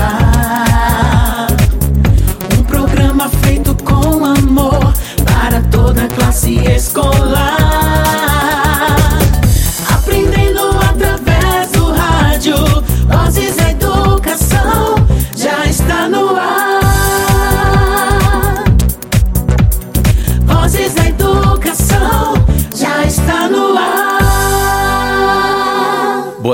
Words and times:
ar. 0.00 0.37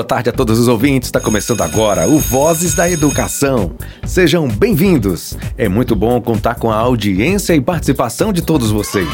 Tarde 0.05 0.29
a 0.29 0.33
todos 0.33 0.59
os 0.59 0.67
ouvintes. 0.67 1.07
Está 1.07 1.19
começando 1.19 1.61
agora 1.61 2.07
o 2.07 2.19
Vozes 2.19 2.75
da 2.75 2.89
Educação. 2.89 3.71
Sejam 4.05 4.47
bem-vindos. 4.47 5.35
É 5.57 5.67
muito 5.67 5.95
bom 5.95 6.21
contar 6.21 6.55
com 6.55 6.71
a 6.71 6.77
audiência 6.77 7.53
e 7.55 7.59
participação 7.59 8.31
de 8.31 8.41
todos 8.41 8.69
vocês. 8.69 9.09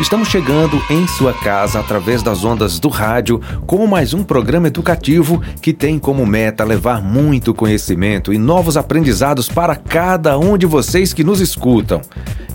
Estamos 0.00 0.28
chegando 0.28 0.80
em 0.88 1.08
sua 1.08 1.34
casa 1.34 1.80
através 1.80 2.22
das 2.22 2.44
ondas 2.44 2.78
do 2.78 2.88
rádio 2.88 3.40
com 3.66 3.84
mais 3.84 4.14
um 4.14 4.22
programa 4.22 4.68
educativo 4.68 5.42
que 5.60 5.72
tem 5.72 5.98
como 5.98 6.24
meta 6.24 6.62
levar 6.62 7.02
muito 7.02 7.52
conhecimento 7.52 8.32
e 8.32 8.38
novos 8.38 8.76
aprendizados 8.76 9.48
para 9.48 9.74
cada 9.74 10.38
um 10.38 10.56
de 10.56 10.66
vocês 10.66 11.12
que 11.12 11.24
nos 11.24 11.40
escutam. 11.40 12.00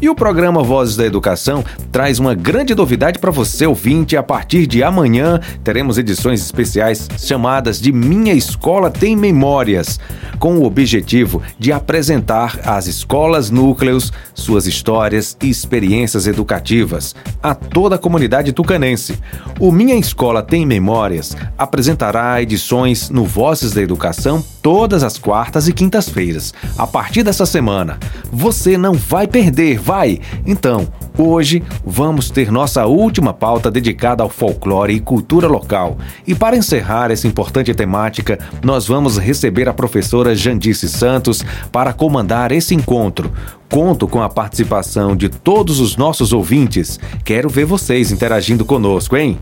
E 0.02 0.10
o 0.10 0.16
programa 0.16 0.64
Vozes 0.64 0.98
da 0.98 1.06
Educação 1.06 1.64
traz 1.90 2.20
uma 2.20 2.34
grande 2.34 2.76
novidade 2.76 3.20
para 3.20 3.32
você 3.32 3.66
ouvinte. 3.66 4.18
A 4.18 4.24
partir 4.24 4.68
de 4.68 4.84
amanhã 4.84 5.40
teremos 5.64 5.98
edições 5.98 6.42
especiais 6.42 7.08
chamadas 7.18 7.80
de 7.80 7.92
Minha 7.94 8.34
Escola 8.34 8.90
Tem 8.90 9.16
Memórias, 9.16 10.00
com 10.40 10.58
o 10.58 10.66
objetivo 10.66 11.42
de 11.58 11.72
apresentar 11.72 12.60
às 12.66 12.86
escolas 12.88 13.50
núcleos 13.50 14.12
suas 14.34 14.68
histórias 14.68 15.38
e 15.42 15.50
experiências 15.50 16.28
educativas 16.28 17.16
a 17.42 17.56
toda 17.56 17.96
a 17.96 18.00
comunidade 18.00 18.54
tucanense. 18.54 19.20
O 19.60 19.72
Minha 19.72 19.96
Escola 19.96 20.42
Tem 20.42 20.66
Memórias 20.66 21.36
apresentará 21.58 22.42
edições 22.42 23.10
no 23.10 23.26
Vozes 23.26 23.74
da 23.74 23.82
Educação 23.82 24.44
todas 24.62 25.04
as 25.04 25.18
quartas 25.18 25.68
e 25.68 25.74
quintas-feiras, 25.74 26.54
a 26.78 26.88
partir 26.88 27.24
dessa 27.24 27.46
semana. 27.46 27.98
Você 28.32 28.78
não 28.78 28.94
vai 28.94 29.28
perder, 29.28 29.78
vai? 29.80 30.20
Então, 30.46 30.88
Hoje 31.16 31.62
vamos 31.86 32.32
ter 32.32 32.52
nossa 32.52 32.88
última 32.88 33.34
pauta 33.34 33.70
dedicada 33.70 34.24
ao 34.24 34.30
folclore 34.30 34.96
e 34.96 35.00
cultura 35.00 35.48
local. 35.48 35.96
E 36.26 36.34
para 36.34 36.58
encerrar 36.58 37.12
essa 37.12 37.28
importante 37.28 37.72
temática, 37.72 38.40
nós 38.64 38.88
vamos 38.88 39.20
receber 39.20 39.70
a 39.70 39.74
professora 39.74 40.34
Jandice 40.34 40.90
Santos 40.90 41.46
para 41.72 41.94
comandar 41.94 42.52
esse 42.52 42.74
encontro. 42.74 43.32
Conto 43.74 44.08
com 44.08 44.22
a 44.22 44.30
participação 44.30 45.16
de 45.16 45.28
todos 45.30 45.80
os 45.80 45.98
nossos 45.98 46.32
ouvintes. 46.32 47.00
Quero 47.26 47.50
ver 47.50 47.66
vocês 47.66 48.12
interagindo 48.12 48.64
conosco, 48.64 49.18
hein? 49.18 49.40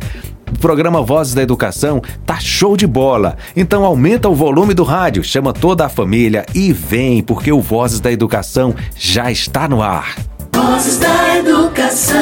O 0.49 0.57
programa 0.57 1.01
Vozes 1.01 1.33
da 1.33 1.41
Educação 1.41 2.01
tá 2.25 2.39
show 2.39 2.77
de 2.77 2.87
bola. 2.87 3.35
Então 3.57 3.83
aumenta 3.83 4.29
o 4.29 4.33
volume 4.33 4.73
do 4.73 4.83
rádio, 4.83 5.21
chama 5.21 5.51
toda 5.51 5.85
a 5.85 5.89
família 5.89 6.45
e 6.55 6.71
vem, 6.71 7.21
porque 7.21 7.51
o 7.51 7.59
Vozes 7.59 7.99
da 7.99 8.09
Educação 8.09 8.73
já 8.95 9.29
está 9.29 9.67
no 9.67 9.81
ar. 9.81 10.15
Vozes 10.55 10.97
da 10.97 11.37
Educação. 11.37 12.21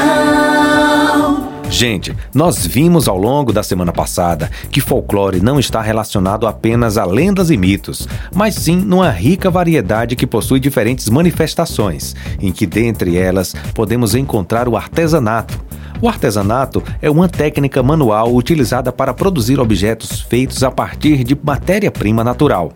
Gente, 1.69 2.15
nós 2.33 2.65
vimos 2.65 3.07
ao 3.07 3.15
longo 3.15 3.53
da 3.53 3.61
semana 3.61 3.93
passada 3.93 4.49
que 4.71 4.81
folclore 4.81 5.39
não 5.39 5.59
está 5.59 5.79
relacionado 5.81 6.47
apenas 6.47 6.97
a 6.97 7.05
lendas 7.05 7.51
e 7.51 7.57
mitos, 7.57 8.07
mas 8.33 8.55
sim 8.55 8.75
numa 8.75 9.11
rica 9.11 9.51
variedade 9.51 10.15
que 10.15 10.25
possui 10.25 10.59
diferentes 10.59 11.07
manifestações, 11.09 12.15
em 12.41 12.51
que 12.51 12.65
dentre 12.65 13.17
elas 13.17 13.53
podemos 13.75 14.15
encontrar 14.15 14.67
o 14.67 14.75
artesanato. 14.75 15.59
O 16.01 16.09
artesanato 16.09 16.83
é 17.01 17.09
uma 17.09 17.29
técnica 17.29 17.83
manual 17.83 18.33
utilizada 18.33 18.91
para 18.91 19.13
produzir 19.13 19.59
objetos 19.59 20.21
feitos 20.21 20.63
a 20.63 20.71
partir 20.71 21.23
de 21.23 21.37
matéria-prima 21.41 22.23
natural. 22.23 22.73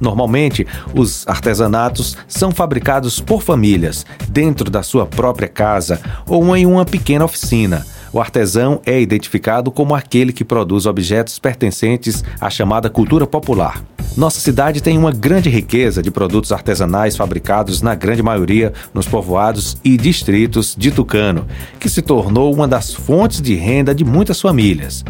Normalmente, 0.00 0.66
os 0.94 1.28
artesanatos 1.28 2.16
são 2.26 2.50
fabricados 2.50 3.20
por 3.20 3.42
famílias, 3.42 4.06
dentro 4.28 4.70
da 4.70 4.82
sua 4.82 5.04
própria 5.04 5.48
casa 5.48 6.00
ou 6.26 6.56
em 6.56 6.64
uma 6.64 6.86
pequena 6.86 7.26
oficina. 7.26 7.84
O 8.12 8.20
artesão 8.20 8.80
é 8.84 9.00
identificado 9.00 9.70
como 9.70 9.94
aquele 9.94 10.32
que 10.32 10.44
produz 10.44 10.84
objetos 10.86 11.38
pertencentes 11.38 12.24
à 12.40 12.50
chamada 12.50 12.90
cultura 12.90 13.26
popular. 13.26 13.80
Nossa 14.16 14.40
cidade 14.40 14.82
tem 14.82 14.98
uma 14.98 15.12
grande 15.12 15.48
riqueza 15.48 16.02
de 16.02 16.10
produtos 16.10 16.50
artesanais 16.50 17.16
fabricados, 17.16 17.80
na 17.80 17.94
grande 17.94 18.22
maioria, 18.22 18.72
nos 18.92 19.06
povoados 19.06 19.76
e 19.84 19.96
distritos 19.96 20.74
de 20.76 20.90
Tucano, 20.90 21.46
que 21.78 21.88
se 21.88 22.02
tornou 22.02 22.52
uma 22.52 22.66
das 22.66 22.92
fontes 22.92 23.40
de 23.40 23.54
renda 23.54 23.94
de 23.94 24.04
muitas 24.04 24.40
famílias. 24.40 25.04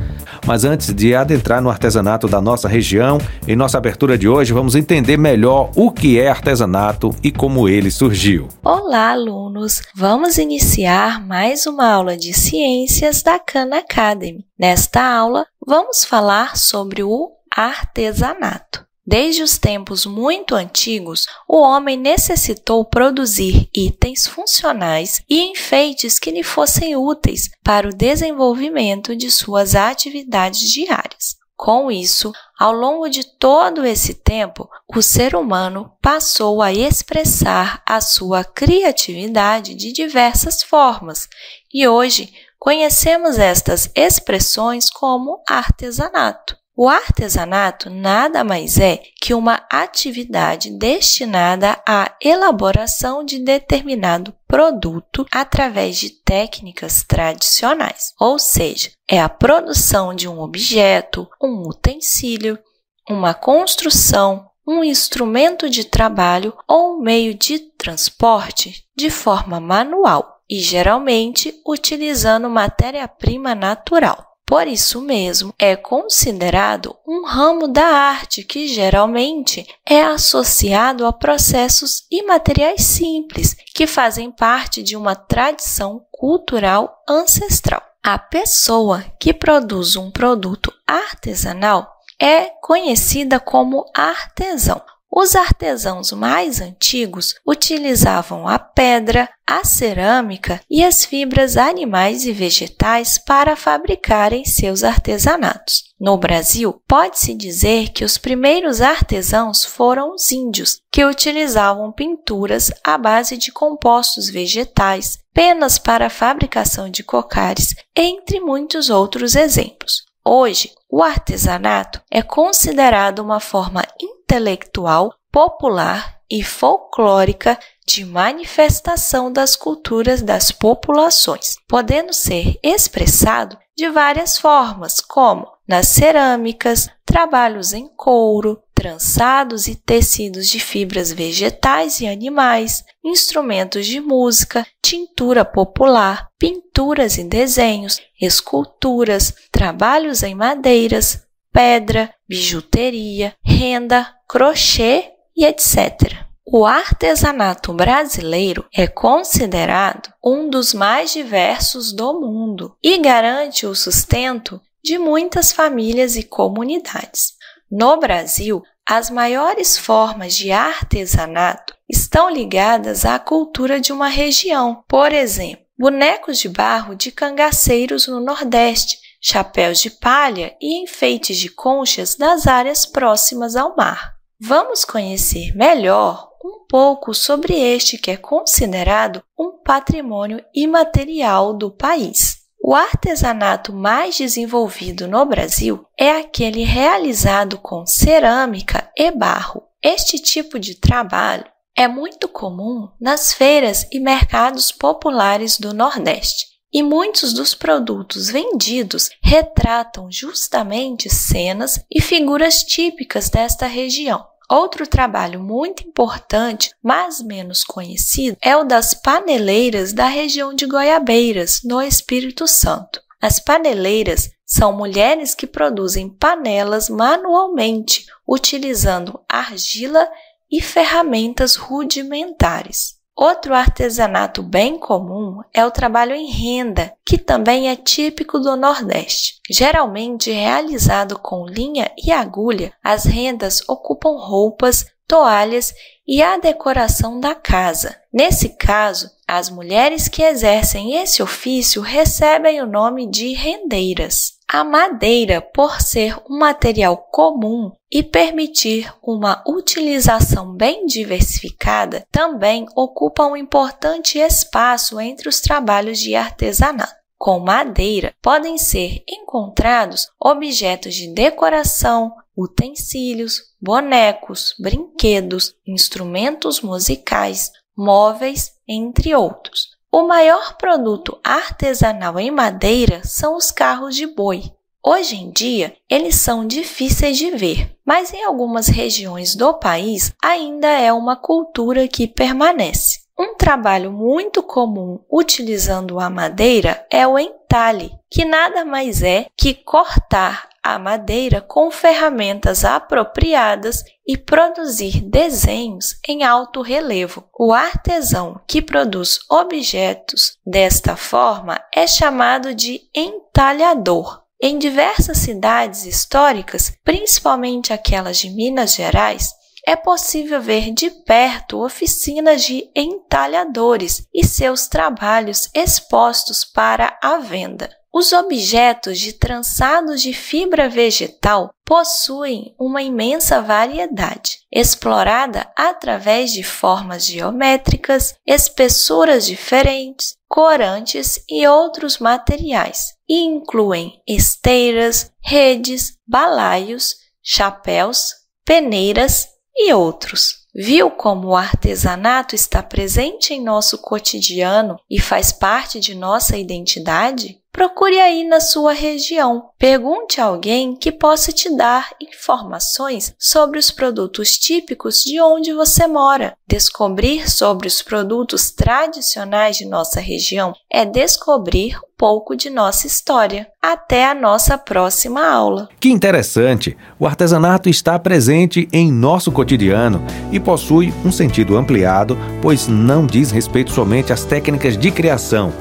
Mas 0.46 0.64
antes 0.64 0.94
de 0.94 1.14
adentrar 1.14 1.62
no 1.62 1.70
artesanato 1.70 2.28
da 2.28 2.40
nossa 2.40 2.68
região, 2.68 3.18
em 3.48 3.56
nossa 3.56 3.78
abertura 3.78 4.18
de 4.18 4.28
hoje 4.28 4.52
vamos 4.52 4.74
entender 4.74 5.16
melhor 5.16 5.70
o 5.74 5.90
que 5.90 6.20
é 6.20 6.28
artesanato 6.28 7.14
e 7.22 7.32
como 7.32 7.68
ele 7.68 7.90
surgiu. 7.90 8.48
Olá, 8.62 9.12
alunos! 9.12 9.82
Vamos 9.94 10.38
iniciar 10.38 11.26
mais 11.26 11.66
uma 11.66 11.90
aula 11.90 12.16
de 12.16 12.32
ciências 12.32 13.22
da 13.22 13.38
Khan 13.38 13.70
Academy. 13.72 14.44
Nesta 14.58 15.02
aula, 15.02 15.46
vamos 15.66 16.04
falar 16.04 16.56
sobre 16.56 17.02
o 17.02 17.30
artesanato. 17.50 18.89
Desde 19.10 19.42
os 19.42 19.58
tempos 19.58 20.06
muito 20.06 20.54
antigos, 20.54 21.26
o 21.48 21.60
homem 21.60 21.96
necessitou 21.96 22.84
produzir 22.84 23.68
itens 23.74 24.24
funcionais 24.24 25.20
e 25.28 25.50
enfeites 25.50 26.16
que 26.16 26.30
lhe 26.30 26.44
fossem 26.44 26.94
úteis 26.94 27.50
para 27.64 27.88
o 27.88 27.92
desenvolvimento 27.92 29.16
de 29.16 29.28
suas 29.28 29.74
atividades 29.74 30.60
diárias. 30.70 31.34
Com 31.56 31.90
isso, 31.90 32.32
ao 32.56 32.72
longo 32.72 33.08
de 33.08 33.24
todo 33.36 33.84
esse 33.84 34.14
tempo, 34.14 34.70
o 34.86 35.02
ser 35.02 35.34
humano 35.34 35.90
passou 36.00 36.62
a 36.62 36.72
expressar 36.72 37.82
a 37.84 38.00
sua 38.00 38.44
criatividade 38.44 39.74
de 39.74 39.92
diversas 39.92 40.62
formas 40.62 41.28
e 41.74 41.88
hoje 41.88 42.32
conhecemos 42.60 43.40
estas 43.40 43.90
expressões 43.96 44.88
como 44.88 45.42
artesanato. 45.48 46.60
O 46.82 46.88
artesanato 46.88 47.90
nada 47.90 48.42
mais 48.42 48.78
é 48.78 49.02
que 49.20 49.34
uma 49.34 49.62
atividade 49.70 50.70
destinada 50.70 51.78
à 51.86 52.10
elaboração 52.22 53.22
de 53.22 53.38
determinado 53.38 54.34
produto 54.48 55.26
através 55.30 55.98
de 55.98 56.08
técnicas 56.08 57.02
tradicionais, 57.02 58.14
ou 58.18 58.38
seja, 58.38 58.92
é 59.06 59.20
a 59.20 59.28
produção 59.28 60.14
de 60.14 60.26
um 60.26 60.40
objeto, 60.40 61.28
um 61.38 61.68
utensílio, 61.68 62.58
uma 63.06 63.34
construção, 63.34 64.48
um 64.66 64.82
instrumento 64.82 65.68
de 65.68 65.84
trabalho 65.84 66.56
ou 66.66 66.94
um 66.96 67.02
meio 67.02 67.34
de 67.34 67.58
transporte 67.76 68.86
de 68.96 69.10
forma 69.10 69.60
manual 69.60 70.40
e 70.48 70.58
geralmente 70.58 71.60
utilizando 71.66 72.48
matéria-prima 72.48 73.54
natural. 73.54 74.29
Por 74.50 74.66
isso 74.66 75.00
mesmo, 75.00 75.54
é 75.56 75.76
considerado 75.76 76.96
um 77.06 77.24
ramo 77.24 77.68
da 77.68 77.86
arte 77.86 78.42
que 78.42 78.66
geralmente 78.66 79.64
é 79.86 80.02
associado 80.02 81.06
a 81.06 81.12
processos 81.12 82.04
e 82.10 82.24
materiais 82.24 82.82
simples 82.82 83.54
que 83.72 83.86
fazem 83.86 84.28
parte 84.28 84.82
de 84.82 84.96
uma 84.96 85.14
tradição 85.14 86.04
cultural 86.10 87.00
ancestral. 87.08 87.80
A 88.02 88.18
pessoa 88.18 89.04
que 89.20 89.32
produz 89.32 89.94
um 89.94 90.10
produto 90.10 90.72
artesanal 90.84 92.00
é 92.18 92.46
conhecida 92.60 93.38
como 93.38 93.84
artesão. 93.94 94.82
Os 95.12 95.34
artesãos 95.34 96.12
mais 96.12 96.60
antigos 96.60 97.34
utilizavam 97.44 98.46
a 98.46 98.60
pedra, 98.60 99.28
a 99.44 99.64
cerâmica 99.64 100.60
e 100.70 100.84
as 100.84 101.04
fibras 101.04 101.56
animais 101.56 102.24
e 102.24 102.32
vegetais 102.32 103.18
para 103.18 103.56
fabricarem 103.56 104.44
seus 104.44 104.84
artesanatos. 104.84 105.82
No 105.98 106.16
Brasil, 106.16 106.80
pode-se 106.86 107.34
dizer 107.34 107.88
que 107.88 108.04
os 108.04 108.16
primeiros 108.16 108.80
artesãos 108.80 109.64
foram 109.64 110.14
os 110.14 110.30
índios, 110.30 110.80
que 110.92 111.04
utilizavam 111.04 111.90
pinturas 111.90 112.70
à 112.84 112.96
base 112.96 113.36
de 113.36 113.50
compostos 113.50 114.30
vegetais, 114.30 115.18
penas 115.34 115.76
para 115.76 116.06
a 116.06 116.10
fabricação 116.10 116.88
de 116.88 117.02
cocares, 117.02 117.74
entre 117.96 118.38
muitos 118.38 118.88
outros 118.88 119.34
exemplos. 119.34 120.04
Hoje, 120.24 120.70
o 120.88 121.02
artesanato 121.02 122.00
é 122.10 122.22
considerado 122.22 123.18
uma 123.18 123.40
forma 123.40 123.82
intelectual, 124.30 125.12
popular 125.32 126.20
e 126.30 126.44
folclórica 126.44 127.58
de 127.84 128.04
manifestação 128.04 129.32
das 129.32 129.56
culturas 129.56 130.22
das 130.22 130.52
populações, 130.52 131.56
podendo 131.66 132.12
ser 132.12 132.56
expressado 132.62 133.58
de 133.76 133.90
várias 133.90 134.38
formas, 134.38 135.00
como 135.00 135.50
nas 135.66 135.88
cerâmicas, 135.88 136.88
trabalhos 137.04 137.72
em 137.72 137.88
couro, 137.88 138.62
trançados 138.72 139.66
e 139.66 139.74
tecidos 139.74 140.48
de 140.48 140.60
fibras 140.60 141.10
vegetais 141.10 142.00
e 142.00 142.06
animais, 142.06 142.84
instrumentos 143.04 143.84
de 143.84 144.00
música, 144.00 144.64
tintura 144.80 145.44
popular, 145.44 146.28
pinturas 146.38 147.18
e 147.18 147.24
desenhos, 147.24 148.00
esculturas, 148.20 149.34
trabalhos 149.50 150.22
em 150.22 150.36
madeiras, 150.36 151.26
pedra, 151.52 152.12
bijuteria, 152.28 153.34
renda, 153.44 154.06
crochê 154.28 155.10
e 155.36 155.44
etc. 155.44 156.30
O 156.52 156.66
artesanato 156.66 157.72
brasileiro 157.72 158.66
é 158.74 158.86
considerado 158.86 160.12
um 160.24 160.50
dos 160.50 160.74
mais 160.74 161.12
diversos 161.12 161.92
do 161.92 162.20
mundo 162.20 162.76
e 162.82 162.98
garante 162.98 163.66
o 163.66 163.74
sustento 163.74 164.60
de 164.82 164.98
muitas 164.98 165.52
famílias 165.52 166.16
e 166.16 166.24
comunidades. 166.24 167.34
No 167.70 167.96
Brasil, 167.98 168.62
as 168.88 169.10
maiores 169.10 169.78
formas 169.78 170.34
de 170.34 170.50
artesanato 170.50 171.72
estão 171.88 172.28
ligadas 172.28 173.04
à 173.04 173.18
cultura 173.20 173.78
de 173.78 173.92
uma 173.92 174.08
região. 174.08 174.82
Por 174.88 175.12
exemplo, 175.12 175.64
bonecos 175.78 176.38
de 176.38 176.48
barro 176.48 176.96
de 176.96 177.12
cangaceiros 177.12 178.08
no 178.08 178.20
Nordeste, 178.20 178.98
chapéus 179.20 179.80
de 179.80 179.90
palha 179.90 180.56
e 180.60 180.82
enfeites 180.82 181.36
de 181.36 181.48
conchas 181.48 182.14
das 182.14 182.46
áreas 182.46 182.86
próximas 182.86 183.54
ao 183.54 183.76
mar. 183.76 184.14
Vamos 184.40 184.84
conhecer 184.84 185.54
melhor 185.54 186.30
um 186.42 186.64
pouco 186.66 187.12
sobre 187.12 187.54
este 187.54 187.98
que 187.98 188.10
é 188.10 188.16
considerado 188.16 189.22
um 189.38 189.58
patrimônio 189.62 190.42
imaterial 190.54 191.52
do 191.52 191.70
país. 191.70 192.40
O 192.62 192.74
artesanato 192.74 193.72
mais 193.72 194.16
desenvolvido 194.16 195.08
no 195.08 195.24
Brasil 195.24 195.84
é 195.98 196.10
aquele 196.10 196.62
realizado 196.62 197.58
com 197.58 197.86
cerâmica 197.86 198.90
e 198.96 199.10
barro. 199.10 199.62
Este 199.82 200.18
tipo 200.18 200.58
de 200.58 200.74
trabalho 200.74 201.44
é 201.76 201.88
muito 201.88 202.28
comum 202.28 202.90
nas 203.00 203.32
feiras 203.32 203.86
e 203.90 203.98
mercados 203.98 204.70
populares 204.70 205.58
do 205.58 205.72
Nordeste, 205.72 206.46
e 206.72 206.82
muitos 206.82 207.32
dos 207.32 207.54
produtos 207.54 208.30
vendidos 208.30 209.10
retratam 209.22 210.10
justamente 210.10 211.08
cenas 211.08 211.80
e 211.90 212.00
figuras 212.00 212.62
típicas 212.62 213.28
desta 213.28 213.66
região. 213.66 214.24
Outro 214.50 214.84
trabalho 214.84 215.40
muito 215.40 215.86
importante, 215.86 216.72
mas 216.82 217.22
menos 217.22 217.62
conhecido, 217.62 218.36
é 218.42 218.56
o 218.56 218.64
das 218.64 218.94
paneleiras 218.94 219.92
da 219.92 220.06
região 220.06 220.52
de 220.52 220.66
Goiabeiras, 220.66 221.60
no 221.62 221.80
Espírito 221.80 222.48
Santo. 222.48 223.00
As 223.22 223.38
paneleiras 223.38 224.28
são 224.44 224.72
mulheres 224.72 225.36
que 225.36 225.46
produzem 225.46 226.08
panelas 226.08 226.88
manualmente, 226.88 228.06
utilizando 228.26 229.20
argila 229.28 230.08
e 230.50 230.60
ferramentas 230.60 231.54
rudimentares. 231.54 232.99
Outro 233.20 233.54
artesanato 233.54 234.42
bem 234.42 234.78
comum 234.78 235.42
é 235.52 235.62
o 235.66 235.70
trabalho 235.70 236.14
em 236.14 236.30
renda, 236.30 236.94
que 237.04 237.18
também 237.18 237.68
é 237.68 237.76
típico 237.76 238.38
do 238.38 238.56
Nordeste. 238.56 239.34
Geralmente 239.50 240.30
realizado 240.30 241.18
com 241.18 241.44
linha 241.44 241.92
e 242.02 242.10
agulha, 242.10 242.72
as 242.82 243.04
rendas 243.04 243.60
ocupam 243.68 244.16
roupas, 244.16 244.86
toalhas 245.06 245.74
e 246.08 246.22
a 246.22 246.38
decoração 246.38 247.20
da 247.20 247.34
casa. 247.34 247.94
Nesse 248.10 248.56
caso, 248.56 249.10
as 249.28 249.50
mulheres 249.50 250.08
que 250.08 250.22
exercem 250.22 250.94
esse 250.94 251.22
ofício 251.22 251.82
recebem 251.82 252.62
o 252.62 252.66
nome 252.66 253.06
de 253.06 253.34
rendeiras. 253.34 254.39
A 254.52 254.64
madeira, 254.64 255.40
por 255.40 255.80
ser 255.80 256.20
um 256.28 256.36
material 256.36 256.96
comum 256.96 257.70
e 257.88 258.02
permitir 258.02 258.92
uma 259.00 259.44
utilização 259.46 260.52
bem 260.56 260.86
diversificada, 260.86 262.04
também 262.10 262.66
ocupa 262.74 263.24
um 263.26 263.36
importante 263.36 264.18
espaço 264.18 264.98
entre 264.98 265.28
os 265.28 265.40
trabalhos 265.40 266.00
de 266.00 266.16
artesanato. 266.16 266.92
Com 267.16 267.38
madeira 267.38 268.12
podem 268.20 268.58
ser 268.58 269.04
encontrados 269.08 270.08
objetos 270.18 270.96
de 270.96 271.06
decoração, 271.14 272.12
utensílios, 272.36 273.52
bonecos, 273.62 274.56
brinquedos, 274.58 275.54
instrumentos 275.64 276.60
musicais, 276.60 277.52
móveis, 277.76 278.50
entre 278.66 279.14
outros. 279.14 279.69
O 279.92 280.02
maior 280.02 280.56
produto 280.56 281.18
artesanal 281.24 282.16
em 282.20 282.30
madeira 282.30 283.00
são 283.02 283.34
os 283.34 283.50
carros 283.50 283.96
de 283.96 284.06
boi. 284.06 284.44
Hoje 284.86 285.16
em 285.16 285.32
dia, 285.32 285.74
eles 285.90 286.14
são 286.14 286.46
difíceis 286.46 287.18
de 287.18 287.32
ver, 287.32 287.76
mas 287.84 288.14
em 288.14 288.22
algumas 288.22 288.68
regiões 288.68 289.34
do 289.34 289.52
país 289.52 290.14
ainda 290.22 290.68
é 290.68 290.92
uma 290.92 291.16
cultura 291.16 291.88
que 291.88 292.06
permanece. 292.06 293.00
Um 293.18 293.34
trabalho 293.34 293.90
muito 293.90 294.44
comum 294.44 295.00
utilizando 295.10 295.98
a 295.98 296.08
madeira 296.08 296.86
é 296.88 297.04
o 297.04 297.18
entalhe, 297.18 297.90
que 298.08 298.24
nada 298.24 298.64
mais 298.64 299.02
é 299.02 299.26
que 299.36 299.54
cortar 299.54 300.49
a 300.62 300.78
madeira 300.78 301.40
com 301.40 301.70
ferramentas 301.70 302.64
apropriadas 302.64 303.82
e 304.06 304.16
produzir 304.16 305.00
desenhos 305.00 305.98
em 306.06 306.22
alto 306.22 306.62
relevo. 306.62 307.28
O 307.38 307.52
artesão 307.52 308.40
que 308.46 308.60
produz 308.60 309.20
objetos 309.30 310.38
desta 310.44 310.96
forma 310.96 311.60
é 311.74 311.86
chamado 311.86 312.54
de 312.54 312.80
entalhador. 312.94 314.22
Em 314.42 314.58
diversas 314.58 315.18
cidades 315.18 315.84
históricas, 315.84 316.72
principalmente 316.82 317.72
aquelas 317.72 318.18
de 318.18 318.30
Minas 318.30 318.74
Gerais, 318.74 319.34
é 319.66 319.76
possível 319.76 320.40
ver 320.40 320.72
de 320.72 320.90
perto 320.90 321.62
oficinas 321.62 322.42
de 322.42 322.70
entalhadores 322.74 324.06
e 324.14 324.24
seus 324.24 324.66
trabalhos 324.66 325.50
expostos 325.54 326.44
para 326.44 326.98
a 327.02 327.18
venda. 327.18 327.79
Os 327.92 328.12
objetos 328.12 329.00
de 329.00 329.12
trançados 329.12 330.00
de 330.00 330.12
fibra 330.12 330.68
vegetal 330.68 331.50
possuem 331.64 332.54
uma 332.58 332.82
imensa 332.82 333.42
variedade, 333.42 334.38
explorada 334.50 335.50
através 335.56 336.32
de 336.32 336.42
formas 336.42 337.04
geométricas, 337.04 338.14
espessuras 338.24 339.26
diferentes, 339.26 340.16
corantes 340.28 341.24
e 341.28 341.46
outros 341.48 341.98
materiais, 341.98 342.94
e 343.08 343.24
incluem 343.24 344.00
esteiras, 344.06 345.10
redes, 345.20 345.96
balaios, 346.06 346.94
chapéus, 347.20 348.14
peneiras 348.44 349.28
e 349.56 349.72
outros. 349.72 350.40
Viu 350.54 350.90
como 350.90 351.28
o 351.28 351.36
artesanato 351.36 352.34
está 352.34 352.62
presente 352.62 353.34
em 353.34 353.42
nosso 353.42 353.78
cotidiano 353.78 354.76
e 354.88 355.00
faz 355.00 355.32
parte 355.32 355.78
de 355.78 355.94
nossa 355.94 356.36
identidade? 356.36 357.39
Procure 357.52 357.98
aí 357.98 358.24
na 358.24 358.40
sua 358.40 358.72
região. 358.72 359.50
Pergunte 359.58 360.20
a 360.20 360.24
alguém 360.24 360.74
que 360.74 360.92
possa 360.92 361.32
te 361.32 361.54
dar 361.54 361.90
informações 362.00 363.14
sobre 363.18 363.58
os 363.58 363.70
produtos 363.70 364.38
típicos 364.38 365.02
de 365.02 365.20
onde 365.20 365.52
você 365.52 365.86
mora. 365.86 366.34
Descobrir 366.48 367.28
sobre 367.28 367.66
os 367.66 367.82
produtos 367.82 368.50
tradicionais 368.50 369.56
de 369.56 369.66
nossa 369.66 370.00
região 370.00 370.54
é 370.72 370.84
descobrir 370.84 371.76
um 371.76 371.90
pouco 371.98 372.34
de 372.34 372.48
nossa 372.48 372.86
história. 372.86 373.46
Até 373.60 374.06
a 374.06 374.14
nossa 374.14 374.56
próxima 374.56 375.26
aula. 375.26 375.68
Que 375.78 375.90
interessante! 375.90 376.76
O 376.98 377.06
artesanato 377.06 377.68
está 377.68 377.98
presente 377.98 378.68
em 378.72 378.90
nosso 378.90 379.30
cotidiano 379.30 380.02
e 380.32 380.40
possui 380.40 380.94
um 381.04 381.12
sentido 381.12 381.58
ampliado, 381.58 382.16
pois 382.40 382.68
não 382.68 383.04
diz 383.06 383.30
respeito 383.30 383.70
somente 383.70 384.12
às 384.12 384.24
técnicas 384.24 384.78
de 384.78 384.90
criação 384.90 385.52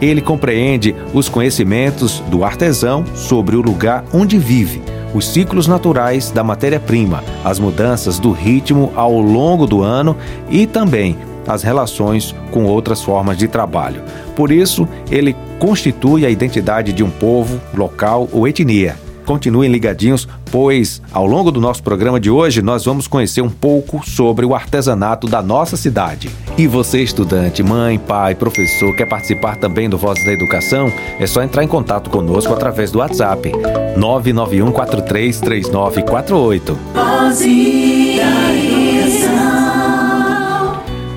ele 0.00 0.20
compreende 0.20 0.94
os 1.12 1.28
conhecimentos 1.28 2.20
do 2.28 2.44
artesão 2.44 3.04
sobre 3.14 3.56
o 3.56 3.60
lugar 3.60 4.04
onde 4.12 4.38
vive, 4.38 4.82
os 5.14 5.26
ciclos 5.26 5.66
naturais 5.66 6.30
da 6.30 6.44
matéria-prima, 6.44 7.22
as 7.44 7.58
mudanças 7.58 8.18
do 8.18 8.30
ritmo 8.30 8.92
ao 8.94 9.20
longo 9.20 9.66
do 9.66 9.82
ano 9.82 10.16
e 10.50 10.66
também 10.66 11.16
as 11.46 11.62
relações 11.62 12.34
com 12.50 12.64
outras 12.64 13.02
formas 13.02 13.36
de 13.36 13.48
trabalho. 13.48 14.02
Por 14.36 14.52
isso, 14.52 14.86
ele 15.10 15.34
constitui 15.58 16.26
a 16.26 16.30
identidade 16.30 16.92
de 16.92 17.02
um 17.02 17.10
povo, 17.10 17.58
local 17.74 18.28
ou 18.30 18.46
etnia. 18.46 19.07
Continuem 19.28 19.70
ligadinhos, 19.70 20.26
pois 20.50 21.00
ao 21.12 21.26
longo 21.26 21.52
do 21.52 21.60
nosso 21.60 21.82
programa 21.82 22.18
de 22.18 22.30
hoje 22.30 22.62
nós 22.62 22.86
vamos 22.86 23.06
conhecer 23.06 23.42
um 23.42 23.50
pouco 23.50 24.00
sobre 24.02 24.46
o 24.46 24.54
artesanato 24.54 25.26
da 25.26 25.42
nossa 25.42 25.76
cidade. 25.76 26.30
E 26.56 26.66
você, 26.66 27.02
estudante, 27.02 27.62
mãe, 27.62 27.98
pai, 27.98 28.34
professor, 28.34 28.96
quer 28.96 29.06
participar 29.06 29.56
também 29.56 29.86
do 29.86 29.98
Vozes 29.98 30.24
da 30.24 30.32
Educação? 30.32 30.90
É 31.20 31.26
só 31.26 31.42
entrar 31.42 31.62
em 31.62 31.68
contato 31.68 32.08
conosco 32.08 32.54
através 32.54 32.90
do 32.90 33.00
WhatsApp 33.00 33.52
991 33.98 34.72
433948. 34.72 36.78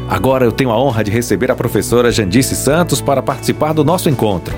Agora 0.09 0.43
eu 0.43 0.51
tenho 0.51 0.71
a 0.71 0.77
honra 0.77 1.01
de 1.01 1.11
receber 1.11 1.49
a 1.49 1.55
professora 1.55 2.11
Jandice 2.11 2.57
Santos 2.57 2.99
para 2.99 3.21
participar 3.21 3.71
do 3.71 3.85
nosso 3.85 4.09
encontro. 4.09 4.53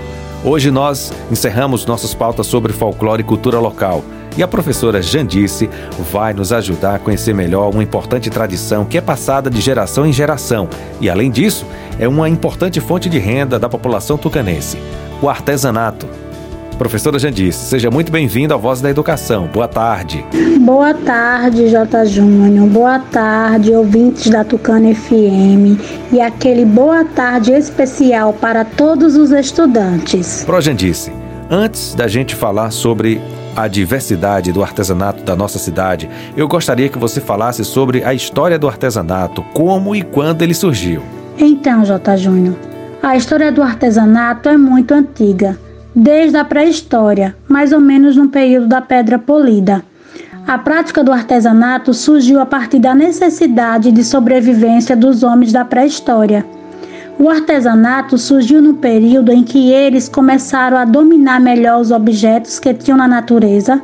Hoje 0.46 0.70
nós 0.70 1.14
encerramos 1.32 1.86
nossas 1.86 2.14
pautas 2.14 2.48
sobre 2.48 2.74
folclore 2.74 3.22
e 3.22 3.26
cultura 3.26 3.60
local. 3.60 4.04
E 4.36 4.44
a 4.44 4.48
professora 4.48 5.02
Jandice 5.02 5.70
vai 6.12 6.34
nos 6.34 6.52
ajudar 6.52 6.96
a 6.96 7.00
conhecer 7.00 7.34
melhor 7.34 7.72
uma 7.72 7.82
importante 7.82 8.30
tradição 8.30 8.84
que 8.84 8.98
é 8.98 9.02
passada 9.02 9.50
de 9.50 9.62
geração 9.62 10.06
em 10.06 10.12
geração 10.12 10.68
e, 11.00 11.10
além 11.10 11.32
disso, 11.32 11.66
é 11.98 12.08
uma 12.10 12.28
importante 12.28 12.82
fonte 12.82 13.08
de 13.10 13.20
renda 13.20 13.58
da 13.58 13.70
população 13.70 14.18
tucanense: 14.18 14.78
o 15.22 15.30
artesanato. 15.30 16.08
Professora 16.78 17.20
Jandice, 17.20 17.66
seja 17.70 17.90
muito 17.90 18.12
bem-vinda 18.12 18.54
ao 18.54 18.60
Voz 18.60 18.82
da 18.82 18.90
Educação. 18.90 19.48
Boa 19.48 19.68
tarde. 19.68 20.26
Boa 20.64 20.94
tarde, 20.94 21.68
J. 21.68 22.06
Júnior. 22.06 22.70
Boa 22.70 22.98
tarde, 22.98 23.76
ouvintes 23.76 24.30
da 24.30 24.46
Tucana 24.46 24.96
FM. 24.96 25.78
E 26.10 26.22
aquele 26.22 26.64
boa 26.64 27.04
tarde 27.04 27.52
especial 27.52 28.32
para 28.32 28.64
todos 28.64 29.18
os 29.18 29.32
estudantes. 29.32 30.46
Pro 30.46 30.62
Jandice, 30.62 31.12
antes 31.50 31.94
da 31.94 32.08
gente 32.08 32.34
falar 32.34 32.72
sobre 32.72 33.22
a 33.58 33.68
diversidade 33.68 34.54
do 34.54 34.64
artesanato 34.64 35.22
da 35.24 35.36
nossa 35.36 35.60
cidade, 35.60 36.10
eu 36.38 36.48
gostaria 36.48 36.88
que 36.88 36.98
você 36.98 37.20
falasse 37.20 37.66
sobre 37.66 38.02
a 38.02 38.14
história 38.14 38.58
do 38.58 38.70
artesanato, 38.70 39.44
como 39.54 39.94
e 39.94 40.02
quando 40.02 40.44
ele 40.44 40.54
surgiu. 40.54 41.04
Então, 41.38 41.84
J. 41.84 42.16
Júnior, 42.16 42.56
a 43.02 43.18
história 43.18 43.52
do 43.52 43.62
artesanato 43.62 44.48
é 44.48 44.56
muito 44.56 44.94
antiga 44.94 45.60
desde 45.94 46.38
a 46.38 46.46
pré-história, 46.46 47.36
mais 47.50 47.74
ou 47.74 47.82
menos 47.82 48.16
no 48.16 48.30
período 48.30 48.68
da 48.68 48.80
Pedra 48.80 49.20
Polida. 49.20 49.84
A 50.46 50.58
prática 50.58 51.02
do 51.02 51.12
artesanato 51.12 51.94
surgiu 51.94 52.42
a 52.42 52.46
partir 52.46 52.78
da 52.78 52.94
necessidade 52.94 53.92
de 53.94 54.04
sobrevivência 54.04 54.94
dos 54.94 55.24
homens 55.24 55.54
da 55.54 55.64
pré-história. 55.64 56.46
O 57.18 57.30
artesanato 57.30 58.18
surgiu 58.18 58.62
no 58.62 58.74
período 58.74 59.32
em 59.32 59.42
que 59.42 59.72
eles 59.72 60.10
começaram 60.10 60.76
a 60.76 60.84
dominar 60.84 61.40
melhor 61.40 61.80
os 61.80 61.92
objetos 61.92 62.60
que 62.60 62.74
tinham 62.74 62.98
na 62.98 63.08
natureza 63.08 63.82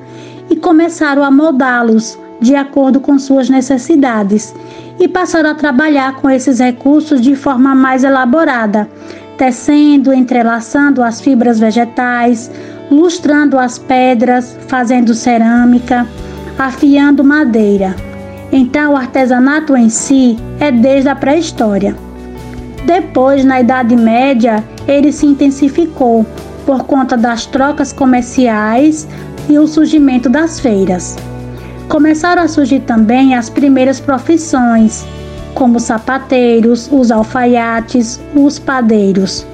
e 0.50 0.56
começaram 0.58 1.24
a 1.24 1.32
moldá-los 1.32 2.20
de 2.42 2.56
acordo 2.56 3.00
com 3.00 3.18
suas 3.18 3.50
necessidades 3.50 4.54
e 5.00 5.08
passaram 5.08 5.52
a 5.52 5.56
trabalhar 5.56 6.16
com 6.16 6.30
esses 6.30 6.60
recursos 6.60 7.22
de 7.22 7.38
forma 7.38 7.74
mais 7.74 8.04
elaborada, 8.04 8.90
tecendo, 9.38 10.14
entrelaçando 10.14 11.02
as 11.02 11.22
fibras 11.22 11.58
vegetais, 11.58 12.52
lustrando 12.92 13.58
as 13.58 13.78
pedras, 13.80 14.58
fazendo 14.68 15.14
cerâmica, 15.14 16.06
afiando 16.60 17.24
madeira. 17.24 17.96
Então, 18.52 18.94
o 18.94 18.98
artesanato 18.98 19.78
em 19.78 19.90
si 19.90 20.38
é 20.60 20.70
desde 20.70 21.08
a 21.08 21.16
pré-história. 21.16 21.96
Depois, 22.86 23.46
na 23.46 23.62
Idade 23.62 23.96
Média, 23.96 24.62
ele 24.86 25.12
se 25.14 25.26
intensificou 25.26 26.26
por 26.66 26.84
conta 26.84 27.16
das 27.16 27.46
trocas 27.46 27.94
comerciais 27.94 29.08
e 29.48 29.58
o 29.58 29.68
surgimento 29.68 30.30
das 30.30 30.60
feiras. 30.60 31.16
Começaram 31.88 32.44
a 32.44 32.48
surgir 32.48 32.82
também 32.82 33.36
as 33.36 33.50
primeiras 33.50 34.00
profissões, 34.00 35.06
como 35.56 35.78
os 35.78 35.84
sapateiros, 35.84 36.90
os 36.92 37.10
alfaiates, 37.10 38.20
os 38.36 38.60
padeiros. 38.60 39.48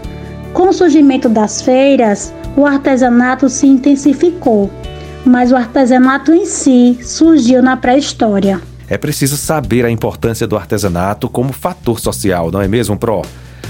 Com 0.53 0.69
o 0.69 0.73
surgimento 0.73 1.29
das 1.29 1.61
feiras, 1.61 2.33
o 2.57 2.65
artesanato 2.65 3.47
se 3.47 3.67
intensificou, 3.67 4.69
mas 5.25 5.51
o 5.51 5.55
artesanato 5.55 6.31
em 6.31 6.45
si 6.45 6.99
surgiu 7.01 7.61
na 7.61 7.75
pré-história. 7.75 8.61
É 8.87 8.97
preciso 8.97 9.35
saber 9.35 9.83
a 9.83 9.89
importância 9.89 10.45
do 10.45 10.55
artesanato 10.55 11.27
como 11.27 11.51
fator 11.51 11.99
social, 11.99 12.51
não 12.51 12.61
é 12.61 12.67
mesmo, 12.67 12.95
Pro? 12.95 13.23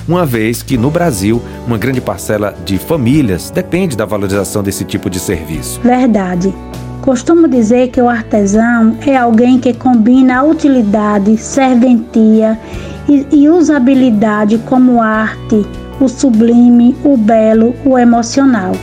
Uma 0.07 0.25
vez 0.25 0.61
que 0.61 0.77
no 0.77 0.91
Brasil, 0.91 1.41
uma 1.65 1.77
grande 1.77 2.01
parcela 2.01 2.53
de 2.63 2.77
famílias 2.77 3.49
depende 3.49 3.95
da 3.95 4.05
valorização 4.05 4.61
desse 4.61 4.83
tipo 4.83 5.09
de 5.09 5.19
serviço. 5.19 5.79
Verdade. 5.81 6.53
Costumo 7.01 7.47
dizer 7.47 7.89
que 7.89 8.01
o 8.01 8.09
artesão 8.09 8.97
é 9.05 9.15
alguém 9.15 9.59
que 9.59 9.73
combina 9.73 10.39
a 10.39 10.43
utilidade, 10.43 11.37
serventia 11.37 12.59
e, 13.07 13.25
e 13.31 13.49
usabilidade 13.49 14.57
como 14.65 15.01
arte, 15.01 15.65
o 15.99 16.07
sublime, 16.07 16.95
o 17.03 17.15
belo, 17.15 17.73
o 17.85 17.97
emocional. 17.97 18.73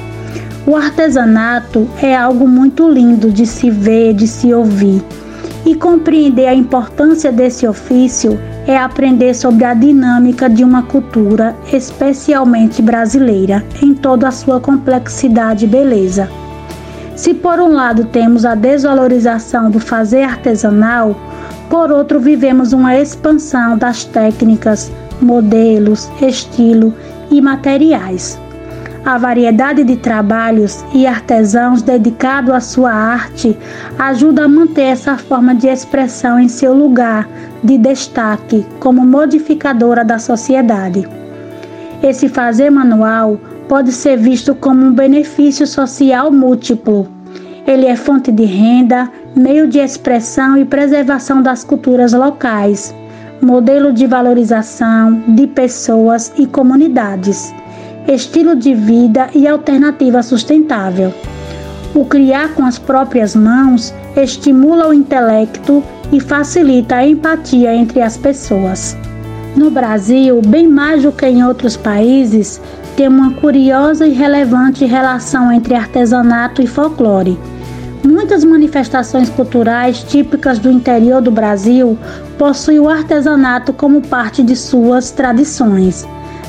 O 0.65 0.77
artesanato 0.77 1.89
é 2.01 2.17
algo 2.17 2.47
muito 2.47 2.89
lindo 2.89 3.33
de 3.33 3.45
se 3.47 3.69
ver, 3.69 4.15
de 4.15 4.29
se 4.29 4.55
ouvir. 4.55 5.03
E 5.67 5.75
compreender 5.75 6.47
a 6.47 6.55
importância 6.55 7.33
desse 7.33 7.67
ofício 7.67 8.39
é 8.65 8.77
aprender 8.77 9.35
sobre 9.35 9.65
a 9.65 9.75
dinâmica 9.75 10.49
de 10.49 10.63
uma 10.63 10.85
cultura, 10.85 11.57
especialmente 11.73 12.81
brasileira, 12.81 13.65
em 13.83 13.93
toda 13.93 14.29
a 14.29 14.31
sua 14.31 14.61
complexidade 14.61 15.65
e 15.65 15.69
beleza. 15.69 16.29
Se 17.17 17.35
por 17.35 17.59
um 17.59 17.73
lado 17.73 18.05
temos 18.05 18.45
a 18.45 18.55
desvalorização 18.55 19.69
do 19.69 19.81
fazer 19.81 20.23
artesanal, 20.23 21.17
por 21.69 21.91
outro 21.91 22.21
vivemos 22.21 22.73
uma 22.73 22.97
expansão 22.97 23.77
das 23.77 24.05
técnicas, 24.05 24.93
modelos, 25.21 26.09
estilo 26.21 26.95
e 27.33 27.41
materiais. 27.41 28.39
A 29.05 29.19
variedade 29.19 29.83
de 29.83 29.97
trabalhos 29.97 30.85
e 30.95 31.09
artesãos 31.09 31.83
dedicados 31.83 32.55
à 32.55 32.61
sua 32.61 32.93
arte 32.93 33.59
ajuda 33.99 34.45
a 34.45 34.49
manter 34.49 34.83
essa 34.83 35.19
forma 35.19 35.57
de 35.57 35.67
expressão 35.67 36.39
em 36.39 36.47
seu 36.47 36.73
lugar 36.73 37.29
de 37.65 37.77
destaque 37.79 38.65
como 38.79 39.05
modificadora 39.05 40.05
da 40.05 40.21
sociedade. 40.21 41.05
Esse 42.01 42.29
fazer 42.29 42.71
manual 42.71 43.41
pode 43.69 43.91
ser 43.91 44.17
visto 44.17 44.55
como 44.55 44.85
um 44.85 44.93
benefício 44.93 45.67
social 45.67 46.31
múltiplo. 46.31 47.09
Ele 47.67 47.87
é 47.87 47.97
fonte 47.97 48.31
de 48.31 48.45
renda, 48.45 49.11
meio 49.35 49.67
de 49.67 49.81
expressão 49.81 50.57
e 50.57 50.65
preservação 50.65 51.43
das 51.43 51.65
culturas 51.65 52.13
locais, 52.13 52.95
modelo 53.41 53.93
de 53.93 54.07
valorização 54.07 55.25
de 55.27 55.49
pessoas 55.49 56.33
e 56.37 56.47
comunidades, 56.47 57.53
estilo 58.09 58.57
de 58.57 58.75
vida 58.75 59.29
e 59.35 59.47
alternativa 59.47 60.23
sustentável. 60.23 61.13
O 61.95 62.05
criar 62.05 62.55
com 62.55 62.65
as 62.65 62.79
próprias 62.79 63.37
mãos 63.37 63.93
estimula 64.17 64.89
o 64.89 64.95
intelecto 64.95 65.83
e 66.11 66.21
facilita 66.21 66.97
a 66.97 67.07
empatia 67.07 67.75
entre 67.75 68.01
as 68.01 68.17
pessoas. 68.17 68.97
No 69.57 69.71
Brasil, 69.71 70.41
bem 70.47 70.67
mais 70.67 71.03
do 71.03 71.13
que 71.13 71.27
em 71.27 71.45
outros 71.45 71.77
países, 71.77 72.61
tem 72.97 73.09
uma 73.09 73.33
curiosa 73.35 74.07
e 74.07 74.13
relevante 74.13 74.85
relação 74.85 75.53
entre 75.53 75.75
artesanato 75.75 76.63
e 76.63 76.67
folclore. 76.67 77.39
Muitas 78.03 78.45
manifestações 78.45 79.29
culturais 79.31 80.03
típicas 80.03 80.59
do 80.59 80.71
interior 80.71 81.21
do 81.21 81.31
Brasil 81.31 81.97
possuem 82.39 82.81
o 82.81 82.89
artesanato 82.89 83.73
como 83.73 84.03
parte 84.03 84.43
de 84.43 84.57
suas 84.57 85.11
tradições. 85.11 86.07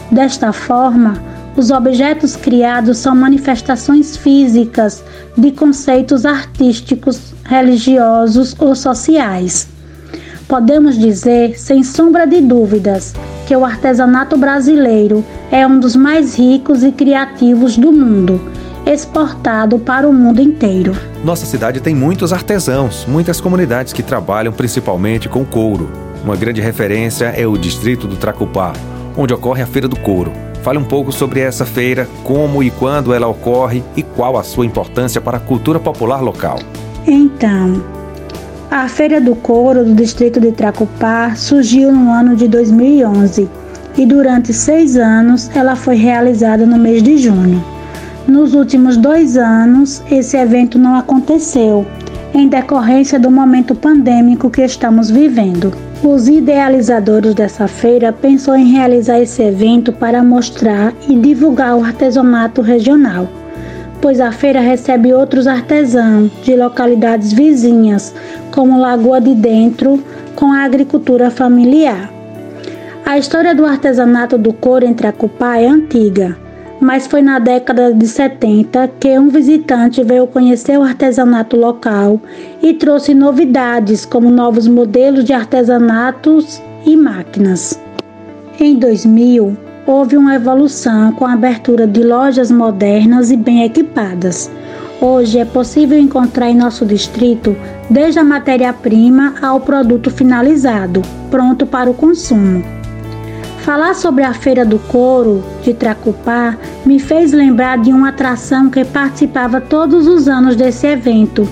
Desta 0.09 0.51
forma, 0.51 1.13
os 1.55 1.69
objetos 1.69 2.35
criados 2.35 2.97
são 2.97 3.15
manifestações 3.15 4.17
físicas 4.17 5.03
de 5.37 5.51
conceitos 5.51 6.25
artísticos, 6.25 7.33
religiosos 7.43 8.55
ou 8.59 8.75
sociais. 8.75 9.67
Podemos 10.47 10.97
dizer, 10.97 11.57
sem 11.57 11.83
sombra 11.83 12.25
de 12.25 12.41
dúvidas, 12.41 13.13
que 13.47 13.55
o 13.55 13.63
artesanato 13.63 14.37
brasileiro 14.37 15.23
é 15.51 15.65
um 15.65 15.79
dos 15.79 15.95
mais 15.95 16.35
ricos 16.35 16.83
e 16.83 16.91
criativos 16.91 17.77
do 17.77 17.91
mundo, 17.91 18.41
exportado 18.85 19.79
para 19.79 20.07
o 20.07 20.13
mundo 20.13 20.41
inteiro. 20.41 20.95
Nossa 21.23 21.45
cidade 21.45 21.79
tem 21.79 21.95
muitos 21.95 22.33
artesãos, 22.33 23.05
muitas 23.07 23.39
comunidades 23.39 23.93
que 23.93 24.03
trabalham 24.03 24.51
principalmente 24.51 25.29
com 25.29 25.45
couro. 25.45 25.89
Uma 26.23 26.35
grande 26.35 26.61
referência 26.61 27.25
é 27.25 27.45
o 27.45 27.57
distrito 27.57 28.07
do 28.07 28.15
Tracupá, 28.15 28.73
onde 29.15 29.33
ocorre 29.33 29.61
a 29.61 29.67
Feira 29.67 29.87
do 29.87 29.99
Couro. 29.99 30.31
Fale 30.63 30.79
um 30.79 30.83
pouco 30.85 31.11
sobre 31.11 31.41
essa 31.41 31.65
feira, 31.65 32.07
como 32.23 32.63
e 32.63 32.71
quando 32.71 33.13
ela 33.13 33.27
ocorre 33.27 33.83
e 33.97 34.01
qual 34.01 34.37
a 34.37 34.43
sua 34.43 34.65
importância 34.65 35.19
para 35.19 35.35
a 35.35 35.39
cultura 35.39 35.77
popular 35.77 36.21
local. 36.21 36.57
Então, 37.05 37.83
a 38.71 38.87
Feira 38.87 39.19
do 39.19 39.35
Couro 39.35 39.83
do 39.83 39.93
distrito 39.93 40.39
de 40.39 40.53
Tracupá 40.53 41.35
surgiu 41.35 41.91
no 41.91 42.09
ano 42.13 42.33
de 42.33 42.47
2011 42.47 43.49
e 43.97 44.05
durante 44.05 44.53
seis 44.53 44.95
anos 44.95 45.51
ela 45.53 45.75
foi 45.75 45.95
realizada 45.95 46.65
no 46.65 46.77
mês 46.77 47.03
de 47.03 47.17
junho. 47.17 47.61
Nos 48.25 48.53
últimos 48.53 48.95
dois 48.95 49.35
anos, 49.35 50.01
esse 50.09 50.37
evento 50.37 50.79
não 50.79 50.95
aconteceu, 50.95 51.85
em 52.33 52.47
decorrência 52.47 53.19
do 53.19 53.29
momento 53.29 53.75
pandêmico 53.75 54.49
que 54.49 54.61
estamos 54.61 55.11
vivendo. 55.11 55.73
Os 56.03 56.27
idealizadores 56.27 57.33
dessa 57.33 57.67
feira 57.67 58.11
pensou 58.11 58.55
em 58.55 58.71
realizar 58.71 59.19
esse 59.19 59.41
evento 59.41 59.93
para 59.93 60.23
mostrar 60.23 60.93
e 61.07 61.15
divulgar 61.15 61.75
o 61.75 61.83
artesanato 61.83 62.61
regional 62.61 63.27
pois 64.03 64.19
a 64.19 64.33
feira 64.33 64.59
recebe 64.59 65.13
outros 65.13 65.47
artesãos 65.47 66.29
de 66.43 66.57
localidades 66.57 67.31
vizinhas, 67.31 68.13
como 68.51 68.77
Lagoa 68.77 69.21
de 69.21 69.33
Dentro, 69.33 70.03
com 70.35 70.51
a 70.51 70.65
agricultura 70.65 71.31
familiar. 71.31 72.11
A 73.05 73.17
história 73.17 73.55
do 73.55 73.65
artesanato 73.65 74.37
do 74.37 74.51
couro 74.51 74.85
em 74.85 74.93
Tracupá 74.93 75.57
é 75.57 75.67
antiga. 75.67 76.42
Mas 76.79 77.07
foi 77.07 77.21
na 77.21 77.39
década 77.39 77.93
de 77.93 78.07
70 78.07 78.91
que 78.99 79.17
um 79.17 79.29
visitante 79.29 80.03
veio 80.03 80.27
conhecer 80.27 80.77
o 80.77 80.83
artesanato 80.83 81.55
local 81.55 82.19
e 82.61 82.73
trouxe 82.73 83.13
novidades, 83.13 84.05
como 84.05 84.29
novos 84.29 84.67
modelos 84.67 85.23
de 85.23 85.33
artesanatos 85.33 86.61
e 86.85 86.95
máquinas. 86.95 87.79
Em 88.59 88.75
2000, 88.75 89.57
houve 89.85 90.17
uma 90.17 90.35
evolução 90.35 91.11
com 91.13 91.25
a 91.25 91.33
abertura 91.33 91.87
de 91.87 92.03
lojas 92.03 92.51
modernas 92.51 93.31
e 93.31 93.37
bem 93.37 93.63
equipadas. 93.63 94.49
Hoje 95.01 95.39
é 95.39 95.45
possível 95.45 95.99
encontrar 95.99 96.49
em 96.49 96.55
nosso 96.55 96.85
distrito 96.85 97.55
desde 97.89 98.19
a 98.19 98.23
matéria-prima 98.23 99.35
ao 99.41 99.59
produto 99.59 100.09
finalizado, 100.09 101.01
pronto 101.29 101.65
para 101.65 101.89
o 101.89 101.93
consumo. 101.93 102.82
Falar 103.63 103.95
sobre 103.95 104.25
a 104.25 104.33
Feira 104.33 104.65
do 104.65 104.77
Couro 104.77 105.41
de 105.63 105.73
Tracupá 105.73 106.57
me 106.85 106.99
fez 106.99 107.31
lembrar 107.31 107.77
de 107.77 107.93
uma 107.93 108.09
atração 108.09 108.69
que 108.69 108.83
participava 108.83 109.61
todos 109.61 110.05
os 110.05 110.27
anos 110.27 110.57
desse 110.57 110.85
evento 110.85 111.47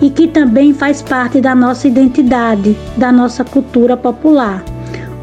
e 0.00 0.08
que 0.08 0.28
também 0.28 0.72
faz 0.72 1.02
parte 1.02 1.40
da 1.40 1.56
nossa 1.56 1.88
identidade, 1.88 2.76
da 2.96 3.10
nossa 3.10 3.42
cultura 3.42 3.96
popular. 3.96 4.64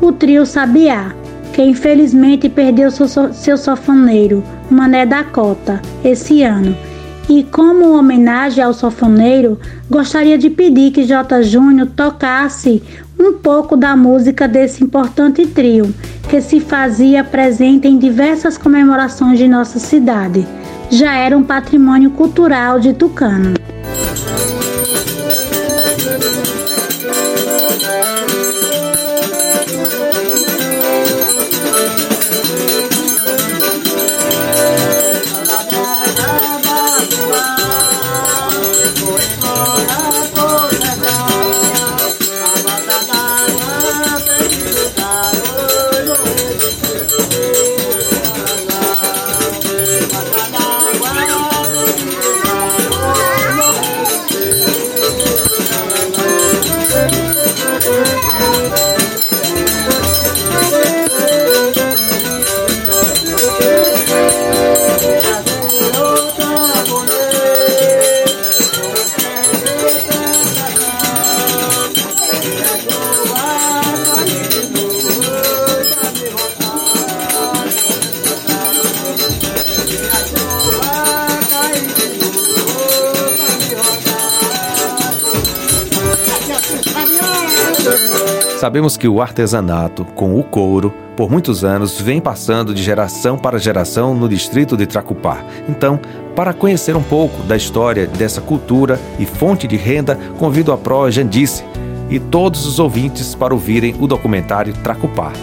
O 0.01 0.11
trio 0.11 0.45
Sabiá, 0.45 1.13
que 1.53 1.63
infelizmente 1.63 2.49
perdeu 2.49 2.91
seu, 2.91 3.07
seu 3.33 3.57
sofoneiro, 3.57 4.43
Mané 4.69 5.05
da 5.05 5.23
Cota, 5.23 5.81
esse 6.03 6.43
ano. 6.43 6.75
E 7.29 7.41
como 7.43 7.97
homenagem 7.97 8.61
ao 8.61 8.73
sofoneiro, 8.73 9.57
gostaria 9.89 10.37
de 10.37 10.49
pedir 10.49 10.91
que 10.91 11.05
J. 11.05 11.41
Júnior 11.43 11.87
tocasse 11.95 12.83
um 13.19 13.33
pouco 13.33 13.75
da 13.75 13.95
música 13.95 14.47
desse 14.47 14.83
importante 14.83 15.45
trio, 15.47 15.93
que 16.29 16.41
se 16.41 16.59
fazia 16.59 17.23
presente 17.23 17.87
em 17.87 17.97
diversas 17.97 18.57
comemorações 18.57 19.37
de 19.37 19.47
nossa 19.47 19.79
cidade. 19.79 20.45
Já 20.89 21.15
era 21.15 21.37
um 21.37 21.43
patrimônio 21.43 22.11
cultural 22.11 22.79
de 22.79 22.93
Tucano. 22.93 23.53
Sabemos 88.63 88.95
que 88.95 89.09
o 89.09 89.21
artesanato 89.21 90.05
com 90.15 90.39
o 90.39 90.41
couro, 90.41 90.93
por 91.17 91.29
muitos 91.29 91.65
anos, 91.65 91.99
vem 91.99 92.21
passando 92.21 92.73
de 92.73 92.81
geração 92.81 93.37
para 93.37 93.59
geração 93.59 94.15
no 94.15 94.29
distrito 94.29 94.77
de 94.77 94.87
Tracupá. 94.87 95.43
Então, 95.67 95.99
para 96.33 96.53
conhecer 96.53 96.95
um 96.95 97.03
pouco 97.03 97.43
da 97.43 97.57
história 97.57 98.07
dessa 98.07 98.39
cultura 98.39 98.97
e 99.19 99.25
fonte 99.25 99.67
de 99.67 99.75
renda, 99.75 100.17
convido 100.39 100.71
a 100.71 100.77
Pro 100.77 101.11
Jandice 101.11 101.65
e 102.09 102.21
todos 102.21 102.65
os 102.65 102.79
ouvintes 102.79 103.35
para 103.35 103.53
ouvirem 103.53 103.97
o 103.99 104.07
documentário 104.07 104.73
Tracupá, 104.75 105.33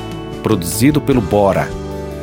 produzido 0.42 0.98
pelo 0.98 1.20
Bora, 1.20 1.68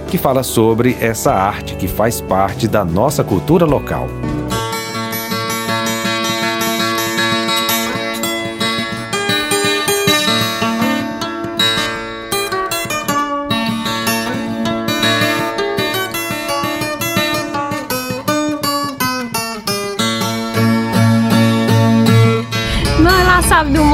que 0.07 0.17
fala 0.17 0.41
sobre 0.41 0.97
essa 0.99 1.31
arte 1.31 1.75
que 1.75 1.87
faz 1.87 2.21
parte 2.21 2.67
da 2.67 2.83
nossa 2.83 3.23
cultura 3.23 3.67
local. 3.67 4.07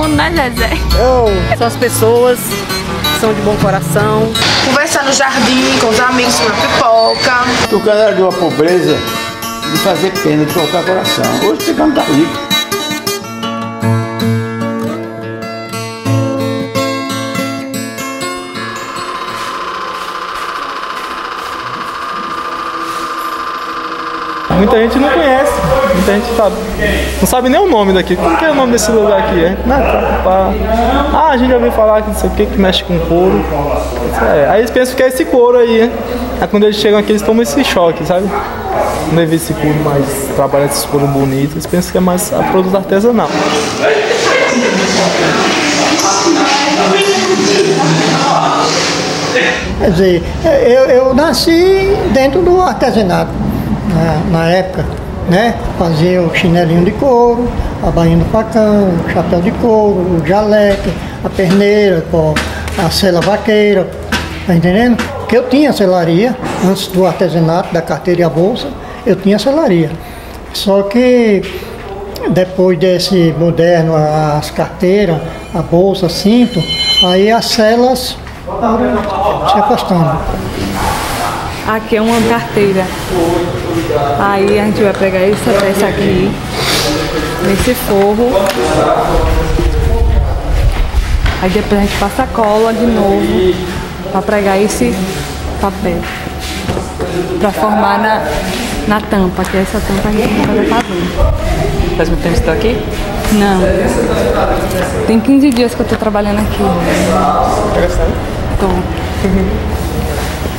Né, 0.07 0.31
Zezé? 0.31 0.69
Oh, 0.99 1.57
são 1.57 1.67
as 1.67 1.75
pessoas 1.75 2.39
que 2.39 3.19
são 3.19 3.33
de 3.33 3.41
bom 3.41 3.55
coração. 3.57 4.31
Conversar 4.65 5.03
no 5.03 5.13
jardim 5.13 5.77
com 5.79 5.87
os 5.87 5.99
amigos 5.99 6.39
com 6.39 6.47
a 6.47 6.51
pipoca. 6.51 7.67
Tucano 7.69 7.99
era 7.99 8.15
de 8.15 8.21
uma 8.21 8.31
pobreza 8.31 8.97
de 9.71 9.77
fazer 9.79 10.11
pena, 10.21 10.45
de 10.45 10.53
colocar 10.53 10.83
coração. 10.83 11.25
Hoje 11.43 11.51
o 11.51 11.57
Tucano 11.57 11.93
tá 11.93 12.01
rico. 12.01 12.53
Muita 24.57 24.79
gente 24.79 24.97
não 24.97 25.09
conhece, 25.09 25.52
muita 26.03 26.13
gente 26.13 26.35
sabe, 26.35 26.55
não 27.19 27.27
sabe 27.27 27.49
nem 27.49 27.59
o 27.59 27.67
nome 27.67 27.93
daqui. 27.93 28.15
Como 28.15 28.37
que 28.37 28.45
é 28.45 28.51
o 28.51 28.55
nome 28.55 28.73
desse 28.73 28.91
lugar 28.91 29.19
aqui? 29.19 29.45
É? 29.45 29.57
Não, 29.65 29.77
tá, 29.77 30.51
Ah, 31.13 31.29
a 31.31 31.37
gente 31.37 31.49
já 31.49 31.55
ouviu 31.55 31.71
falar 31.71 32.01
que 32.01 32.09
não 32.09 32.15
sei 32.15 32.29
o 32.29 32.33
que, 32.33 32.45
que 32.45 32.59
mexe 32.59 32.83
com 32.83 32.99
couro. 32.99 33.43
É. 34.21 34.49
Aí 34.49 34.59
eles 34.59 34.71
pensam 34.71 34.95
que 34.95 35.03
é 35.03 35.07
esse 35.07 35.25
couro 35.25 35.57
aí, 35.57 35.81
né? 35.81 35.91
Aí 36.41 36.47
quando 36.47 36.63
eles 36.63 36.75
chegam 36.75 36.99
aqui, 36.99 37.11
eles 37.11 37.21
tomam 37.21 37.41
esse 37.41 37.63
choque, 37.63 38.05
sabe? 38.05 38.29
Quando 39.07 39.19
eles 39.19 39.33
esse 39.33 39.53
couro 39.53 39.75
mais, 39.83 40.05
trabalha 40.35 40.65
esses 40.65 40.85
couro 40.85 41.07
bonitos, 41.07 41.53
eles 41.53 41.65
pensam 41.65 41.91
que 41.91 41.97
é 41.97 42.01
mais 42.01 42.33
a 42.33 42.43
produto 42.43 42.75
artesanal. 42.75 43.29
Quer 49.79 49.91
dizer, 49.91 50.23
eu, 50.65 50.85
eu 50.85 51.13
nasci 51.13 51.97
dentro 52.13 52.41
do 52.41 52.61
artesanato 52.61 53.31
na, 54.31 54.39
na 54.39 54.49
época, 54.49 54.85
né? 55.29 55.55
Fazia 55.77 56.21
o 56.21 56.33
chinelinho 56.35 56.85
de 56.85 56.91
couro, 56.91 57.49
a 57.81 57.91
bainha 57.91 58.17
do 58.17 58.25
facão, 58.25 58.89
o 59.05 59.09
chapéu 59.11 59.41
de 59.41 59.51
couro, 59.51 60.21
o 60.21 60.25
jaleque, 60.25 60.91
a 61.23 61.29
perneira, 61.29 62.03
a 62.77 62.89
sela 62.89 63.21
vaqueira, 63.21 63.87
tá 64.45 64.55
entendendo? 64.55 65.03
Que 65.27 65.37
eu 65.37 65.47
tinha 65.49 65.71
selaria, 65.71 66.35
antes 66.67 66.87
do 66.87 67.05
artesanato, 67.05 67.73
da 67.73 67.81
carteira 67.81 68.21
e 68.21 68.23
a 68.23 68.29
bolsa, 68.29 68.67
eu 69.05 69.15
tinha 69.15 69.39
selaria. 69.39 69.91
Só 70.53 70.83
que 70.83 71.41
depois 72.29 72.77
desse 72.77 73.33
moderno, 73.37 73.95
as 73.95 74.51
carteiras, 74.51 75.17
a 75.53 75.61
bolsa, 75.61 76.07
cinto, 76.07 76.59
aí 77.05 77.31
as 77.31 77.45
celas 77.45 78.17
se 79.51 79.59
afastando. 79.59 80.19
Aqui 81.67 81.95
é 81.95 82.01
uma 82.01 82.21
carteira. 82.29 82.85
Aí 84.19 84.59
a 84.59 84.65
gente 84.65 84.81
vai 84.81 84.93
pegar 84.93 85.19
essa 85.19 85.51
peça 85.59 85.87
aqui, 85.87 86.31
nesse 87.45 87.73
forro. 87.73 88.31
Aí 91.41 91.49
depois 91.49 91.81
a 91.81 91.83
gente 91.83 91.97
passa 91.97 92.23
a 92.23 92.27
cola 92.27 92.73
de 92.73 92.85
novo 92.85 93.53
para 94.11 94.21
pregar 94.21 94.61
esse 94.61 94.95
papel. 95.59 95.97
Para 97.39 97.51
formar 97.51 97.99
na, 97.99 98.21
na 98.87 99.01
tampa, 99.01 99.43
que 99.43 99.57
é 99.57 99.61
essa 99.61 99.79
tampa 99.79 100.09
a 100.09 100.11
gente 100.11 100.33
vai 100.33 100.45
fazer 100.45 100.69
fazendo. 100.69 101.97
Faz 101.97 102.09
muito 102.09 102.23
tempo 102.23 102.35
que 102.35 102.43
você 102.43 102.49
está 102.49 102.53
aqui? 102.53 102.81
Não. 103.33 105.05
Tem 105.05 105.19
15 105.19 105.49
dias 105.49 105.75
que 105.75 105.81
eu 105.81 105.83
estou 105.83 105.97
trabalhando 105.97 106.39
aqui. 106.39 106.63
Tá 107.73 107.81
gostando? 107.81 108.13
Tô. 108.59 108.67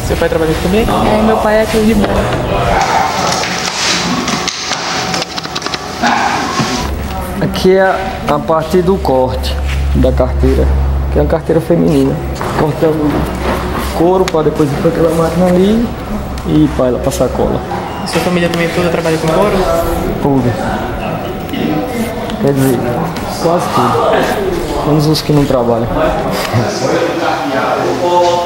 Seu 0.06 0.16
pai 0.18 0.28
trabalha 0.28 0.50
aqui 0.50 0.60
também? 0.62 0.82
É, 0.82 1.22
meu 1.22 1.36
pai 1.38 1.56
é 1.56 1.62
aqui 1.62 1.78
de 1.78 1.94
branco. 1.94 2.20
Aqui 7.44 7.76
é 7.76 7.94
a 8.26 8.38
parte 8.38 8.80
do 8.80 8.96
corte 8.96 9.54
da 9.96 10.10
carteira, 10.10 10.66
que 11.12 11.18
é 11.18 11.22
uma 11.22 11.28
carteira 11.28 11.60
feminina. 11.60 12.16
Cortando 12.58 13.12
couro 13.98 14.24
para 14.24 14.44
depois 14.44 14.72
ir 14.72 14.76
para 14.76 14.88
aquela 14.88 15.14
máquina 15.14 15.46
ali 15.48 15.86
e 16.48 16.66
para 16.74 16.86
ela 16.86 16.98
passar 17.00 17.28
cola. 17.28 17.60
E 18.02 18.08
sua 18.08 18.22
família 18.22 18.48
também 18.48 18.66
toda 18.70 18.88
trabalha 18.88 19.18
com 19.18 19.28
couro? 19.28 19.58
Tudo. 20.22 20.52
Quer 22.40 22.52
dizer, 22.54 22.78
quase 23.42 23.66
tudo. 23.74 24.86
Menos 24.86 25.06
os 25.06 25.20
que 25.20 25.32
não 25.34 25.44
trabalham. 25.44 25.86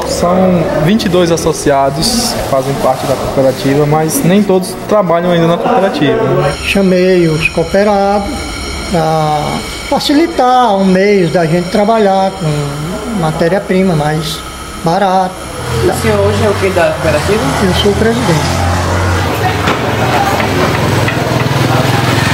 São 0.09 0.37
22 0.85 1.31
associados 1.31 2.33
que 2.33 2.49
fazem 2.49 2.75
parte 2.83 3.07
da 3.07 3.15
cooperativa, 3.15 3.87
mas 3.87 4.25
nem 4.25 4.43
todos 4.43 4.75
trabalham 4.89 5.31
ainda 5.31 5.47
na 5.47 5.57
cooperativa. 5.57 6.21
Chamei 6.65 7.29
os 7.29 7.49
cooperados 7.51 8.58
para 8.91 9.59
facilitar 9.89 10.77
o 10.77 10.85
meio 10.85 11.29
da 11.31 11.45
gente 11.45 11.71
trabalhar 11.71 12.31
com 12.31 13.21
matéria-prima 13.21 13.95
mais 13.95 14.39
barata. 14.85 15.35
O 15.85 16.03
senhor 16.03 16.19
hoje 16.21 16.45
é 16.45 16.49
o 16.49 16.55
que 16.55 16.71
da 16.71 16.93
cooperativa? 16.93 17.43
Eu 17.65 17.75
sou 17.75 17.93
o 17.93 17.95
presidente. 17.95 18.69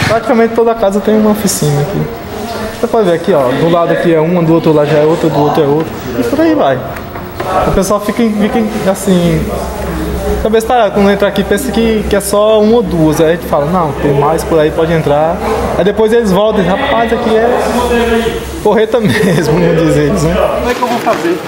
Praticamente 0.09 0.55
toda 0.55 0.75
casa 0.75 1.01
tem 1.01 1.17
uma 1.17 1.31
oficina 1.31 1.81
aqui. 1.81 2.03
Você 2.79 2.87
pode 2.87 3.09
ver 3.09 3.15
aqui, 3.15 3.33
ó, 3.33 3.49
do 3.49 3.69
lado 3.69 3.93
aqui 3.93 4.15
é 4.15 4.21
uma, 4.21 4.43
do 4.43 4.55
outro 4.55 4.73
lado 4.73 4.91
já 4.91 4.99
é 4.99 5.05
outra, 5.05 5.29
do 5.29 5.41
outro 5.41 5.63
é 5.63 5.67
outra. 5.67 5.93
E 6.19 6.23
por 6.23 6.41
aí 6.41 6.55
vai. 6.55 6.79
O 7.67 7.73
pessoal 7.73 8.01
fica, 8.01 8.23
fica 8.23 8.91
assim. 8.91 9.41
Talvez 10.45 10.63
tá, 10.63 10.91
quando 10.91 11.11
entra 11.11 11.27
aqui 11.27 11.43
pensa 11.43 11.73
que, 11.73 12.05
que 12.07 12.15
é 12.15 12.21
só 12.21 12.61
uma 12.61 12.77
ou 12.77 12.83
duas. 12.83 13.19
Aí 13.19 13.29
a 13.29 13.31
gente 13.31 13.47
fala, 13.47 13.65
não, 13.65 13.93
tem 13.93 14.13
mais 14.13 14.45
por 14.45 14.61
aí, 14.61 14.71
pode 14.71 14.93
entrar. 14.93 15.39
Aí 15.79 15.83
depois 15.83 16.13
eles 16.13 16.31
voltam 16.31 16.63
e 16.63 16.67
rapaz, 16.67 17.11
aqui 17.11 17.35
é 17.35 18.41
correta 18.63 19.01
mesmo, 19.01 19.59
vamos 19.59 19.83
dizer 19.83 20.09
eles, 20.09 20.23
né? 20.23 20.35
Como 20.35 20.71
é 20.71 20.75
que 20.75 20.83
eu 20.83 20.87
vou 20.87 20.99
fazer? 20.99 21.39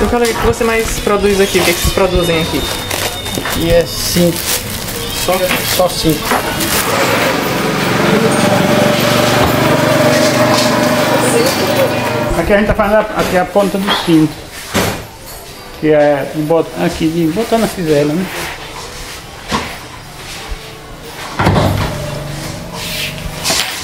O 0.00 0.40
que 0.40 0.46
você 0.46 0.62
mais 0.62 1.00
produz 1.00 1.40
aqui? 1.40 1.58
O 1.58 1.62
que, 1.64 1.70
é 1.70 1.74
que 1.74 1.80
vocês 1.80 1.92
produzem 1.92 2.40
aqui? 2.40 2.62
E 3.58 3.72
é 3.72 3.84
cinco. 3.84 4.38
Só, 5.24 5.32
só 5.76 5.88
cinco. 5.88 6.20
Aqui 12.46 12.52
a 12.54 12.58
gente 12.58 12.68
tá 12.68 12.74
fazendo 12.74 12.98
a- 12.98 13.20
aqui 13.20 13.36
a 13.36 13.44
ponta 13.44 13.76
do 13.76 13.90
cinto. 14.04 14.32
Que 15.80 15.88
é 15.88 16.30
bot- 16.36 16.70
aqui, 16.80 17.08
de 17.08 17.26
botar 17.32 17.58
na 17.58 17.66
fivela, 17.66 18.12
né? 18.14 18.24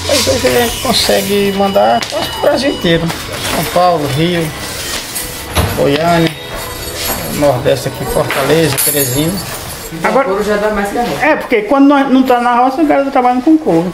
Mas 0.07 0.27
hoje 0.27 0.47
a 0.47 0.61
gente 0.61 0.81
consegue 0.81 1.53
mandar 1.57 1.99
quase 2.09 2.29
pro 2.29 2.41
Brasil 2.41 2.71
inteiro. 2.71 3.07
São 3.55 3.63
Paulo, 3.73 4.05
Rio, 4.17 4.45
Goiânia, 5.77 6.29
Nordeste 7.35 7.87
aqui, 7.89 8.05
Fortaleza, 8.05 8.75
Teresina. 8.83 9.33
Agora, 10.03 10.25
couro 10.27 10.43
já 10.43 10.57
dá 10.57 10.69
mais 10.71 10.89
que 10.89 10.97
a 10.97 11.03
roça. 11.03 11.25
É, 11.25 11.35
porque 11.35 11.61
quando 11.63 11.87
nós 11.87 12.09
não 12.09 12.23
tá 12.23 12.41
na 12.41 12.55
roça, 12.55 12.81
o 12.81 12.87
cara 12.87 13.05
tá 13.05 13.11
trabalhando 13.11 13.43
com 13.43 13.57
couro. 13.57 13.93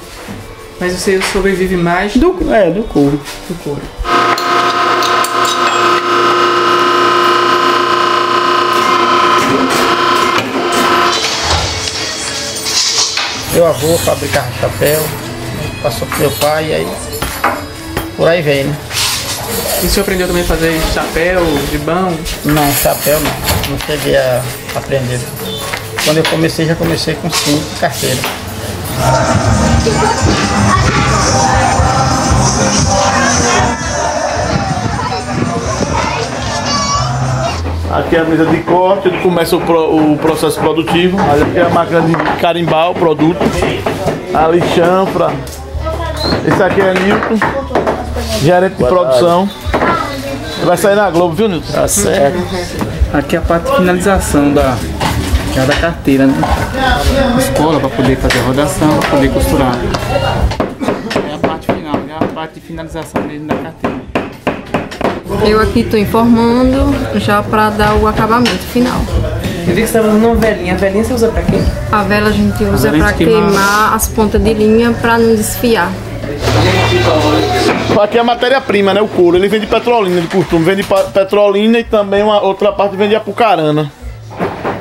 Mas 0.79 0.93
você 0.93 1.19
sobrevive 1.34 1.75
mais 1.75 2.15
do, 2.15 2.38
é, 2.53 2.69
do 2.71 2.84
couro. 2.84 3.19
do 3.49 3.63
couro. 3.63 3.82
Meu 13.60 13.67
avô 13.67 13.98
fabricava 13.98 14.48
chapéu, 14.62 15.06
passou 15.84 16.08
pro 16.08 16.19
meu 16.19 16.32
pai 16.32 16.69
e 16.69 16.74
aí 16.76 16.88
por 18.15 18.26
aí 18.26 18.41
vem, 18.41 18.63
né? 18.63 18.78
E 19.84 19.86
o 19.86 19.89
senhor 19.89 20.04
aprendeu 20.04 20.28
também 20.28 20.43
a 20.43 20.45
fazer 20.45 20.80
chapéu, 20.93 21.41
gibão? 21.69 22.17
Não, 22.45 22.74
chapéu 22.76 23.19
não, 23.19 23.32
não 23.72 23.80
cheguei 23.86 24.15
a 24.15 24.41
aprender. 24.74 25.19
Quando 26.06 26.19
eu 26.19 26.24
comecei, 26.24 26.67
já 26.67 26.76
comecei 26.76 27.15
com 27.15 27.30
cinco 27.30 27.80
carteiras. 27.82 28.24
Aqui 37.91 38.15
é 38.15 38.19
a 38.19 38.23
mesa 38.23 38.45
de 38.45 38.58
corte, 38.58 39.08
onde 39.08 39.17
começa 39.19 39.56
o, 39.58 39.62
pro- 39.62 40.12
o 40.13 40.17
processo 40.17 40.60
produtivo. 40.60 41.17
Ali 41.19 41.41
aqui 41.41 41.58
é 41.58 41.63
a 41.63 41.69
máquina 41.69 42.02
de 42.02 42.13
carimbar 42.39 42.91
o 42.91 42.93
produto. 42.93 43.39
Ali 44.34 44.62
chanfra. 44.75 45.32
Esse 46.47 46.62
aqui 46.63 46.82
é 46.82 46.93
Nilton, 46.93 47.38
gerente 48.41 48.75
de 48.75 48.86
produção. 48.86 49.49
Vai 50.65 50.78
sair 50.78 50.95
na 50.95 51.10
Globo, 51.10 51.34
viu, 51.34 51.47
Nilton? 51.49 51.71
Tá 51.73 51.88
certo. 51.88 52.38
Aqui 53.13 53.36
é 53.36 53.39
a 53.39 53.41
parte 53.41 53.71
de 53.71 53.78
finalização 53.78 54.54
da, 54.54 54.78
já 55.56 55.65
da 55.65 55.75
carteira, 55.75 56.28
né? 56.28 56.36
Escola 57.39 57.80
para 57.80 57.89
poder 57.89 58.15
fazer 58.17 58.39
a 58.39 58.43
rodação, 58.43 58.89
para 58.99 59.10
poder 59.10 59.34
costurar. 59.34 59.75
É 61.28 61.34
a 61.34 61.38
parte 61.39 61.65
final, 61.65 61.95
é 62.08 62.23
a 62.23 62.28
parte 62.28 62.54
de 62.56 62.62
finalização 62.62 63.21
mesmo 63.23 63.47
da 63.47 63.56
carteira. 63.56 63.99
Eu 65.48 65.60
aqui 65.60 65.82
estou 65.82 66.00
informando 66.00 66.94
já 67.20 67.44
para 67.44 67.70
dar 67.70 67.96
o 67.96 68.08
acabamento 68.08 68.63
final. 68.74 69.00
Eu 69.68 69.76
vi 69.76 69.82
que 69.82 69.88
você 69.88 69.98
estava 69.98 70.08
usando 70.08 70.26
uma 70.26 70.36
velinha. 70.36 70.74
A 70.74 70.78
velinha 70.78 71.04
você 71.04 71.13
usa 71.13 71.28
pra 71.28 71.44
quê? 71.44 71.58
A 71.92 72.04
vela 72.04 72.30
a 72.30 72.32
gente 72.32 72.63
usa 72.63 72.92
para 72.92 73.13
queimar. 73.13 73.44
queimar 73.44 73.94
as 73.94 74.08
pontas 74.08 74.42
de 74.42 74.54
linha 74.54 74.92
para 74.92 75.18
não 75.20 75.36
desfiar. 75.36 75.92
Aqui 78.02 78.18
é 78.18 78.22
a 78.22 78.24
matéria-prima, 78.24 78.94
né? 78.94 79.02
O 79.02 79.08
couro. 79.08 79.38
Ele 79.38 79.48
vende 79.48 79.68
petrolina 79.68 80.20
de 80.20 80.28
costume. 80.28 80.65
Vende 80.65 80.84
petrolina 81.13 81.80
e 81.80 81.84
também 81.84 82.24
uma 82.24 82.42
outra 82.42 82.72
parte 82.72 82.96
vende 82.96 83.15
apucarana. 83.15 83.92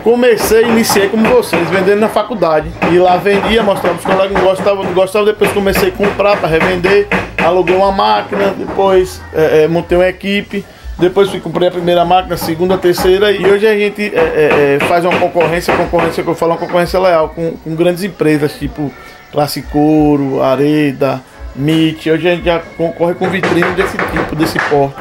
Comecei, 0.09 0.63
iniciei 0.63 1.07
como 1.11 1.29
vocês, 1.29 1.69
vendendo 1.69 2.01
na 2.01 2.09
faculdade. 2.09 2.71
E 2.91 2.99
lá 2.99 3.19
vendia, 3.19 3.63
mostrava 3.63 3.99
os 3.99 4.05
colegas 4.07 4.39
que 4.39 4.43
gostavam, 4.43 4.83
não 4.83 4.95
gostavam. 4.95 5.27
Depois 5.27 5.53
comecei 5.53 5.91
a 5.91 5.93
comprar 5.93 6.39
para 6.39 6.49
revender. 6.49 7.07
Aluguei 7.37 7.77
uma 7.77 7.93
máquina, 7.93 8.55
depois 8.57 9.21
é, 9.35 9.65
é, 9.65 9.69
montei 9.69 9.99
uma 9.99 10.09
equipe. 10.09 10.65
Depois 10.99 11.29
fui 11.29 11.41
comprei 11.41 11.69
a 11.69 11.71
primeira 11.71 12.07
máquina, 12.07 12.37
a 12.37 12.39
segunda, 12.39 12.77
a 12.77 12.79
terceira. 12.79 13.31
E 13.33 13.45
hoje 13.45 13.67
a 13.67 13.77
gente 13.77 14.01
é, 14.03 14.19
é, 14.19 14.77
é, 14.81 14.87
faz 14.87 15.05
uma 15.05 15.15
concorrência, 15.19 15.77
concorrência 15.77 16.23
que 16.23 16.31
eu 16.31 16.35
falo, 16.35 16.53
uma 16.53 16.59
concorrência 16.59 16.99
leal 16.99 17.29
com, 17.29 17.51
com 17.63 17.75
grandes 17.77 18.03
empresas, 18.03 18.55
tipo 18.55 18.91
Classe 19.31 19.61
Couro, 19.61 20.41
Areda, 20.41 21.21
MIT. 21.55 22.11
Hoje 22.13 22.29
a 22.29 22.35
gente 22.35 22.47
já 22.47 22.61
concorre 22.79 23.13
com 23.13 23.29
vitrine 23.29 23.73
desse 23.73 23.99
tipo, 23.99 24.35
desse 24.35 24.59
porte. 24.71 24.97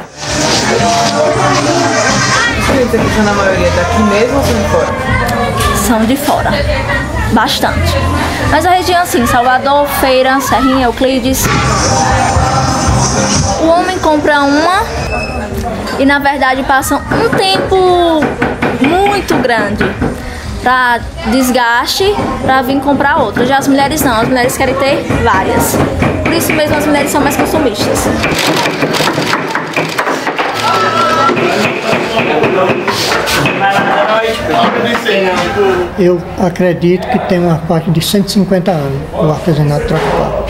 Os 2.68 2.74
clientes 2.74 2.96
aqui 2.96 3.10
são 3.16 3.24
na 3.24 3.32
maioria 3.32 3.70
daqui 3.72 4.04
mesmo 4.04 4.38
ou 4.38 4.44
são 4.44 4.54
de 4.58 4.68
fora? 4.68 4.88
São 5.88 6.06
de 6.06 6.18
fora. 6.18 6.52
Bastante. 7.32 7.96
Mas 8.52 8.66
a 8.66 8.72
região 8.72 9.02
assim, 9.02 9.26
Salvador, 9.26 9.88
Feira, 10.02 10.40
Serrinha, 10.42 10.88
Euclides. 10.88 11.46
O 13.62 13.68
homem 13.68 13.98
compra 14.00 14.42
uma 14.42 14.84
e 15.98 16.06
na 16.06 16.20
verdade 16.20 16.62
passa 16.64 16.98
um 16.98 17.30
tempo 17.38 18.22
muito 18.82 19.36
grande 19.38 19.86
para 20.62 21.00
desgaste 21.28 22.14
para 22.44 22.62
vir 22.64 22.82
comprar 22.82 23.18
outra. 23.18 23.46
Já 23.46 23.60
as 23.60 23.68
mulheres 23.70 24.02
não, 24.02 24.20
as 24.20 24.28
mulheres 24.28 24.58
querem 24.58 24.76
ter 24.76 25.04
várias. 25.24 25.78
Por 26.22 26.34
isso 26.34 26.52
mesmo 26.52 26.76
as 26.76 26.86
mulheres 26.86 27.12
são 27.12 27.22
mais 27.22 27.38
consumistas. 27.38 28.00
Eu 36.00 36.22
acredito 36.40 37.08
que 37.08 37.20
tem 37.28 37.40
uma 37.40 37.58
parte 37.68 37.90
de 37.92 38.02
150 38.02 38.72
anos 38.72 39.02
o 39.14 39.32
artesanato 39.32 39.86
trocupá. 39.88 40.46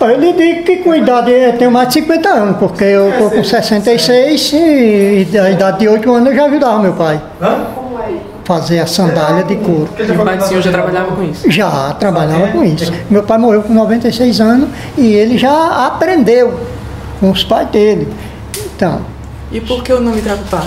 Eu 0.00 0.20
lhe 0.20 0.32
digo 0.34 0.62
que 0.64 0.76
com 0.78 0.94
idade 0.94 1.30
eu 1.30 1.56
tenho 1.56 1.70
mais 1.70 1.88
de 1.88 1.94
50 1.94 2.28
anos, 2.28 2.56
porque 2.58 2.84
eu 2.84 3.10
estou 3.10 3.30
com 3.30 3.42
66 3.42 4.52
e 4.52 5.28
da 5.32 5.50
idade 5.50 5.78
de 5.80 5.88
8 5.88 6.12
anos 6.12 6.28
eu 6.30 6.36
já 6.36 6.44
ajudava 6.44 6.78
meu 6.82 6.92
pai. 6.92 7.20
Fazer 8.44 8.78
a 8.78 8.86
sandália 8.86 9.42
de 9.42 9.56
couro. 9.56 9.88
E 9.98 10.02
o 10.02 10.24
pai 10.24 10.36
do 10.36 10.44
senhor 10.44 10.62
já 10.62 10.70
trabalhava 10.70 11.12
com 11.16 11.22
isso? 11.24 11.50
Já 11.50 11.92
trabalhava 11.94 12.48
com 12.48 12.62
isso. 12.62 12.92
Meu 13.10 13.22
pai 13.22 13.38
morreu 13.38 13.62
com 13.62 13.72
96 13.72 14.40
anos 14.40 14.68
e 14.96 15.14
ele 15.14 15.36
já 15.38 15.86
aprendeu 15.86 16.60
com 17.18 17.30
os 17.30 17.42
pais 17.42 17.68
dele. 17.70 18.06
Então, 18.76 19.00
E 19.50 19.60
por 19.60 19.82
que 19.82 19.92
o 19.92 20.00
nome 20.00 20.20
Trapupá? 20.20 20.62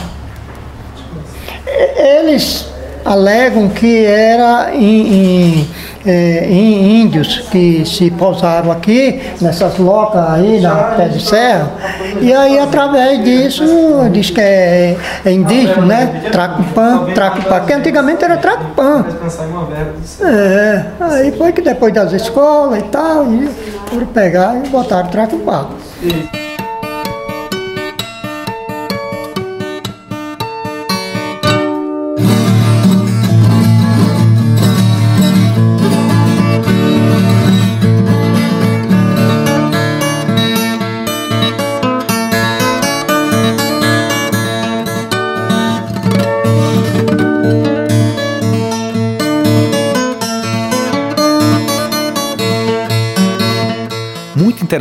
Eles 1.96 2.68
alegam 3.06 3.70
que 3.70 4.06
era 4.06 4.72
em, 4.74 5.14
em, 5.14 5.70
eh, 6.06 6.48
em 6.50 7.02
índios 7.02 7.40
que 7.50 7.86
se 7.86 8.12
pousaram 8.12 8.72
aqui, 8.72 9.22
nessas 9.42 9.78
locas 9.78 10.30
aí 10.30 10.60
na 10.60 10.76
pé 10.76 11.08
de 11.08 11.22
serra, 11.22 11.72
e 12.22 12.34
aí 12.34 12.60
através 12.60 13.24
disso 13.24 13.64
diz 14.12 14.30
que 14.30 14.42
é, 14.42 14.98
é 15.26 15.32
indígena, 15.32 15.86
né? 15.86 16.22
Tracupã, 16.32 17.06
Tracupá, 17.14 17.62
que 17.62 17.74
antigamente 17.74 18.24
era 18.24 18.38
Tracupã. 18.38 19.06
É, 20.22 20.86
aí 21.00 21.32
foi 21.32 21.52
que 21.52 21.62
depois 21.62 21.94
das 21.94 22.12
escolas 22.14 22.80
e 22.80 22.84
tal, 22.84 23.26
foram 23.88 24.08
pegar 24.08 24.56
e 24.64 24.70
botaram 24.70 25.10
Tracupá. 25.10 25.70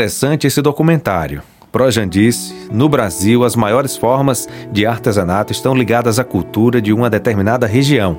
Interessante 0.08 0.46
esse 0.46 0.62
documentário. 0.62 1.42
Projan 1.70 2.08
disse: 2.08 2.54
no 2.72 2.88
Brasil, 2.88 3.44
as 3.44 3.54
maiores 3.54 3.94
formas 3.94 4.48
de 4.72 4.86
artesanato 4.86 5.52
estão 5.52 5.74
ligadas 5.74 6.18
à 6.18 6.24
cultura 6.24 6.80
de 6.80 6.94
uma 6.94 7.10
determinada 7.10 7.66
região. 7.66 8.18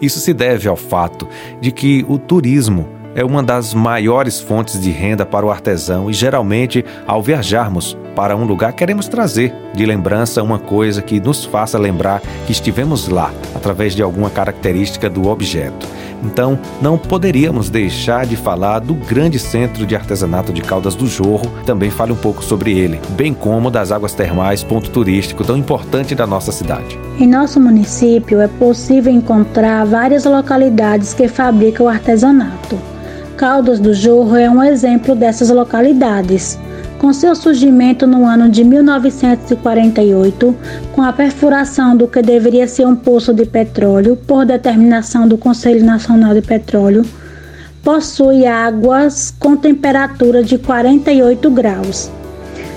Isso 0.00 0.18
se 0.18 0.32
deve 0.32 0.66
ao 0.66 0.76
fato 0.76 1.28
de 1.60 1.70
que 1.70 2.06
o 2.08 2.18
turismo 2.18 2.88
é 3.14 3.24
uma 3.24 3.42
das 3.42 3.72
maiores 3.72 4.40
fontes 4.40 4.80
de 4.80 4.90
renda 4.90 5.24
para 5.24 5.46
o 5.46 5.50
artesão 5.50 6.10
e 6.10 6.12
geralmente, 6.12 6.84
ao 7.06 7.22
viajarmos 7.22 7.96
para 8.14 8.36
um 8.36 8.44
lugar, 8.44 8.72
queremos 8.72 9.08
trazer 9.08 9.52
de 9.74 9.84
lembrança 9.84 10.42
uma 10.42 10.58
coisa 10.58 11.02
que 11.02 11.20
nos 11.20 11.44
faça 11.44 11.78
lembrar 11.78 12.20
que 12.46 12.52
estivemos 12.52 13.08
lá, 13.08 13.32
através 13.54 13.94
de 13.94 14.02
alguma 14.02 14.30
característica 14.30 15.10
do 15.10 15.28
objeto. 15.28 15.86
Então, 16.22 16.58
não 16.80 16.96
poderíamos 16.96 17.68
deixar 17.68 18.24
de 18.24 18.34
falar 18.34 18.78
do 18.78 18.94
grande 18.94 19.38
centro 19.38 19.84
de 19.84 19.94
artesanato 19.94 20.52
de 20.52 20.62
Caldas 20.62 20.94
do 20.94 21.06
Jorro. 21.06 21.52
Também 21.66 21.90
fale 21.90 22.12
um 22.12 22.16
pouco 22.16 22.42
sobre 22.42 22.72
ele, 22.72 22.98
bem 23.10 23.34
como 23.34 23.70
das 23.70 23.92
águas 23.92 24.14
termais, 24.14 24.64
ponto 24.64 24.90
turístico 24.90 25.44
tão 25.44 25.56
importante 25.56 26.14
da 26.14 26.26
nossa 26.26 26.50
cidade. 26.50 26.98
Em 27.18 27.26
nosso 27.26 27.60
município 27.60 28.40
é 28.40 28.48
possível 28.48 29.12
encontrar 29.12 29.84
várias 29.84 30.24
localidades 30.24 31.12
que 31.12 31.28
fabricam 31.28 31.88
artesanato. 31.88 32.78
Caldas 33.36 33.80
do 33.80 33.92
Jorro 33.92 34.36
é 34.36 34.48
um 34.48 34.62
exemplo 34.62 35.14
dessas 35.16 35.50
localidades. 35.50 36.58
Com 36.98 37.12
seu 37.12 37.34
surgimento 37.34 38.06
no 38.06 38.24
ano 38.24 38.48
de 38.48 38.62
1948, 38.62 40.56
com 40.92 41.02
a 41.02 41.12
perfuração 41.12 41.96
do 41.96 42.06
que 42.06 42.22
deveria 42.22 42.68
ser 42.68 42.86
um 42.86 42.94
poço 42.94 43.34
de 43.34 43.44
petróleo, 43.44 44.16
por 44.16 44.46
determinação 44.46 45.26
do 45.26 45.36
Conselho 45.36 45.84
Nacional 45.84 46.32
de 46.32 46.42
Petróleo, 46.42 47.04
possui 47.82 48.46
águas 48.46 49.34
com 49.38 49.56
temperatura 49.56 50.42
de 50.42 50.56
48 50.56 51.50
graus. 51.50 52.10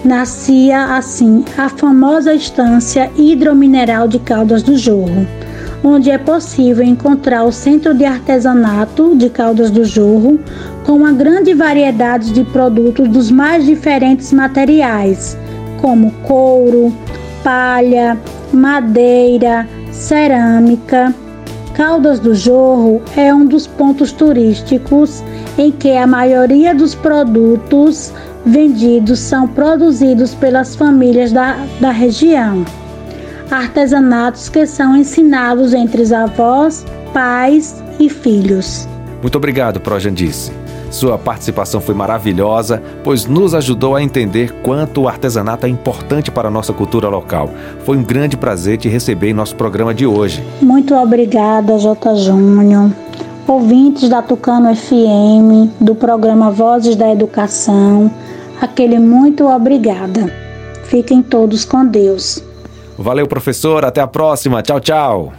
Nascia 0.04 0.96
assim 0.96 1.46
a 1.58 1.70
famosa 1.70 2.34
estância 2.34 3.12
hidromineral 3.16 4.08
de 4.08 4.20
Caldas 4.20 4.64
do 4.64 4.76
Jorro 4.78 5.28
onde 5.84 6.10
é 6.10 6.18
possível 6.18 6.84
encontrar 6.84 7.44
o 7.44 7.52
Centro 7.52 7.94
de 7.94 8.06
Artesanato 8.06 9.16
de 9.16 9.30
Caldas 9.30 9.72
do 9.72 9.86
Jorro, 9.86 10.40
com 10.86 10.94
uma 10.94 11.12
grande 11.12 11.54
variedade 11.54 12.32
de 12.32 12.44
produtos 12.44 13.08
dos 13.08 13.30
mais 13.30 13.66
diferentes 13.66 14.32
materiais, 14.34 15.38
como 15.82 16.12
couro, 16.24 16.94
palha, 17.44 18.18
madeira, 18.52 19.68
cerâmica. 19.92 21.14
Caldas 21.74 22.20
do 22.20 22.34
Jorro 22.34 23.02
é 23.16 23.32
um 23.34 23.46
dos 23.46 23.68
pontos 23.68 24.12
turísticos 24.12 25.24
em 25.58 25.72
que 25.72 25.92
a 25.92 26.08
maioria 26.08 26.74
dos 26.74 26.96
produtos 26.96 28.12
vendidos 28.44 29.20
são 29.20 29.48
produzidos 29.48 30.34
pelas 30.34 30.76
famílias 30.76 31.32
da, 31.32 31.58
da 31.80 31.92
região 31.92 32.66
artesanatos 33.50 34.50
que 34.50 34.66
são 34.66 34.96
ensinados 34.96 35.74
entre 35.74 36.02
os 36.02 36.12
avós, 36.12 36.86
pais 37.14 37.84
e 38.00 38.10
filhos. 38.10 38.88
Muito 39.22 39.38
obrigado, 39.38 39.80
Projandice. 39.80 40.52
Sua 40.90 41.18
participação 41.18 41.82
foi 41.82 41.94
maravilhosa, 41.94 42.82
pois 43.04 43.26
nos 43.26 43.54
ajudou 43.54 43.96
a 43.96 44.02
entender 44.02 44.54
quanto 44.62 45.02
o 45.02 45.08
artesanato 45.08 45.66
é 45.66 45.70
importante 45.70 46.32
para 46.32 46.48
a 46.48 46.52
nossa 46.52 46.72
cultura 46.72 47.10
local. 47.10 47.50
Foi 47.84 47.98
um 47.98 48.04
grande 48.04 48.38
prazer 48.38 48.78
te 48.78 48.88
receber 48.88 49.30
em 49.30 49.34
nosso 49.34 49.56
programa 49.56 49.94
de 49.94 50.06
hoje. 50.06 50.44
Muito 50.62 50.96
obrigada, 50.96 51.78
J. 51.78 52.16
Júnior. 52.16 52.90
Ouvintes 53.46 54.10
da 54.10 54.22
Tucano 54.22 54.74
FM, 54.76 55.72
do 55.80 55.96
programa 55.96 56.52
Vozes 56.52 56.96
da 56.96 57.12
Educação, 57.12 58.12
aquele 58.62 59.00
muito 59.00 59.46
obrigada. 59.48 60.32
Fiquem 60.84 61.22
todos 61.22 61.64
com 61.66 61.86
Deus. 61.86 62.47
Valeu, 62.98 63.28
professor. 63.28 63.86
Até 63.86 64.02
a 64.02 64.08
próxima. 64.08 64.62
Tchau, 64.62 64.80
tchau. 64.80 65.34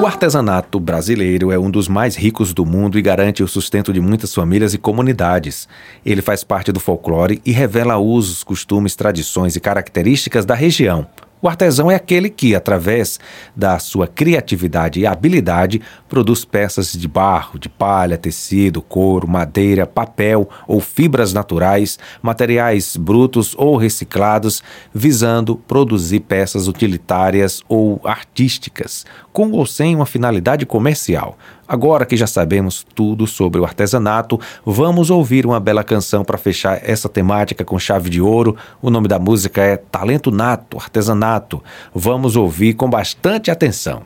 O 0.00 0.06
artesanato 0.06 0.80
brasileiro 0.80 1.52
é 1.52 1.58
um 1.58 1.70
dos 1.70 1.86
mais 1.86 2.16
ricos 2.16 2.52
do 2.52 2.66
mundo 2.66 2.98
e 2.98 3.02
garante 3.02 3.42
o 3.42 3.46
sustento 3.46 3.92
de 3.92 4.00
muitas 4.00 4.34
famílias 4.34 4.74
e 4.74 4.78
comunidades. 4.78 5.68
Ele 6.04 6.20
faz 6.20 6.42
parte 6.42 6.72
do 6.72 6.80
folclore 6.80 7.40
e 7.46 7.52
revela 7.52 7.96
usos, 7.98 8.42
costumes, 8.42 8.96
tradições 8.96 9.54
e 9.54 9.60
características 9.60 10.44
da 10.44 10.54
região. 10.54 11.06
O 11.42 11.48
artesão 11.48 11.90
é 11.90 11.96
aquele 11.96 12.30
que, 12.30 12.54
através 12.54 13.18
da 13.56 13.76
sua 13.80 14.06
criatividade 14.06 15.00
e 15.00 15.06
habilidade, 15.08 15.82
produz 16.08 16.44
peças 16.44 16.92
de 16.92 17.08
barro, 17.08 17.58
de 17.58 17.68
palha, 17.68 18.16
tecido, 18.16 18.80
couro, 18.80 19.26
madeira, 19.26 19.84
papel 19.84 20.48
ou 20.68 20.80
fibras 20.80 21.32
naturais, 21.32 21.98
materiais 22.22 22.96
brutos 22.96 23.56
ou 23.58 23.76
reciclados, 23.76 24.62
visando 24.94 25.56
produzir 25.56 26.20
peças 26.20 26.68
utilitárias 26.68 27.60
ou 27.68 28.00
artísticas, 28.04 29.04
com 29.32 29.50
ou 29.50 29.66
sem 29.66 29.96
uma 29.96 30.06
finalidade 30.06 30.64
comercial. 30.64 31.36
Agora 31.66 32.04
que 32.04 32.16
já 32.16 32.26
sabemos 32.26 32.84
tudo 32.94 33.26
sobre 33.26 33.60
o 33.60 33.64
artesanato, 33.64 34.38
vamos 34.66 35.10
ouvir 35.10 35.46
uma 35.46 35.60
bela 35.60 35.84
canção 35.84 36.24
para 36.24 36.36
fechar 36.36 36.80
essa 36.82 37.08
temática 37.08 37.64
com 37.64 37.78
chave 37.78 38.10
de 38.10 38.20
ouro. 38.20 38.56
O 38.80 38.90
nome 38.90 39.08
da 39.08 39.18
música 39.18 39.62
é 39.62 39.76
Talento 39.76 40.30
Nato, 40.30 40.76
Artesanato. 40.76 41.62
Vamos 41.94 42.36
ouvir 42.36 42.74
com 42.74 42.90
bastante 42.90 43.50
atenção. 43.50 44.02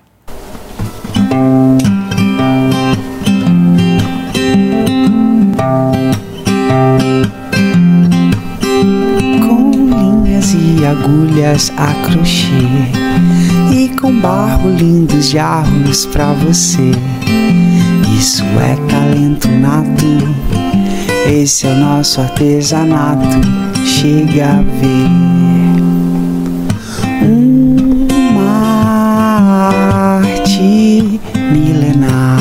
Com 9.40 9.70
linhas 9.72 10.54
e 10.54 10.84
agulhas 10.84 11.72
a 11.76 11.92
crochê 12.06 13.55
e 13.76 13.90
com 13.90 14.10
barro 14.20 14.70
lindos 14.70 15.28
jarros 15.28 16.06
pra 16.06 16.32
você. 16.32 16.92
Isso 18.18 18.42
é 18.42 18.74
talento 18.90 19.48
nato, 19.48 20.06
esse 21.30 21.66
é 21.66 21.72
o 21.72 21.76
nosso 21.76 22.22
artesanato. 22.22 23.26
Chega 23.84 24.46
a 24.46 24.62
ver 24.62 25.10
uma 28.32 28.62
arte 30.22 31.20
milenar 31.52 32.40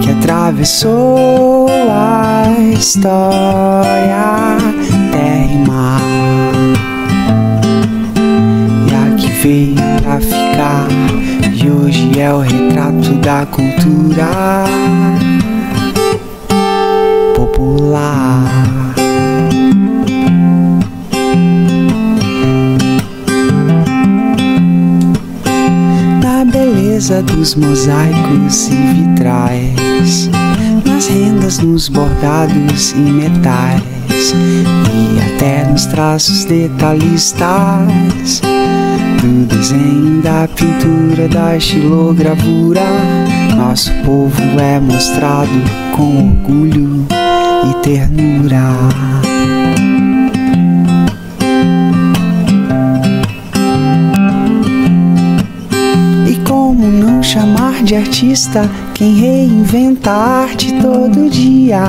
que 0.00 0.10
atravessou 0.10 1.66
a 1.68 2.44
história, 2.72 4.56
terra 5.10 5.52
e 5.52 5.68
mar. 5.68 6.19
Veio 9.42 9.74
pra 10.02 10.20
ficar 10.20 10.88
e 11.54 11.70
hoje 11.70 12.18
é 12.18 12.32
o 12.32 12.40
retrato 12.40 13.14
da 13.16 13.46
cultura 13.46 14.64
popular. 17.34 18.94
Na 26.22 26.44
beleza 26.44 27.22
dos 27.22 27.54
mosaicos 27.54 28.68
e 28.68 28.74
vitrais, 28.94 30.30
nas 30.84 31.06
rendas, 31.06 31.58
nos 31.60 31.88
bordados 31.88 32.92
e 32.92 32.98
metais, 32.98 33.82
e 34.34 35.34
até 35.34 35.64
nos 35.64 35.86
traços 35.86 36.44
detalhistas 36.44 38.42
do 39.20 39.46
desenho, 39.46 40.22
da 40.22 40.48
pintura, 40.48 41.28
da 41.28 41.56
estilogravura. 41.56 42.84
Nosso 43.56 43.92
povo 44.04 44.42
é 44.58 44.80
mostrado 44.80 45.50
com 45.96 46.28
orgulho 46.28 47.06
e 47.70 47.74
ternura. 47.82 48.62
E 56.28 56.36
como 56.48 56.86
não 56.86 57.22
chamar 57.22 57.82
de 57.82 57.96
artista 57.96 58.68
quem 58.94 59.14
reinventa 59.14 60.10
a 60.10 60.42
arte 60.42 60.72
todo 60.80 61.30
dia? 61.30 61.82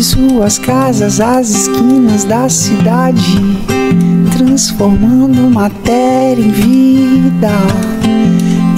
De 0.00 0.06
suas 0.06 0.58
casas 0.58 1.20
às 1.20 1.50
esquinas 1.50 2.24
da 2.24 2.48
cidade 2.48 3.36
transformando 4.34 5.50
matéria 5.50 6.42
em 6.42 6.50
vida 6.50 7.50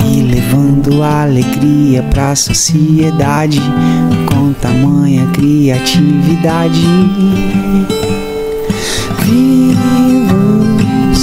e 0.04 0.20
levando 0.22 1.00
a 1.00 1.22
alegria 1.22 2.02
pra 2.10 2.34
sociedade 2.34 3.62
com 4.26 4.52
tamanha 4.54 5.24
criatividade. 5.32 6.84
Vivos 9.24 9.68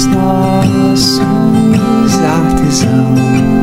nossos 0.06 1.20
artesãos 2.24 3.59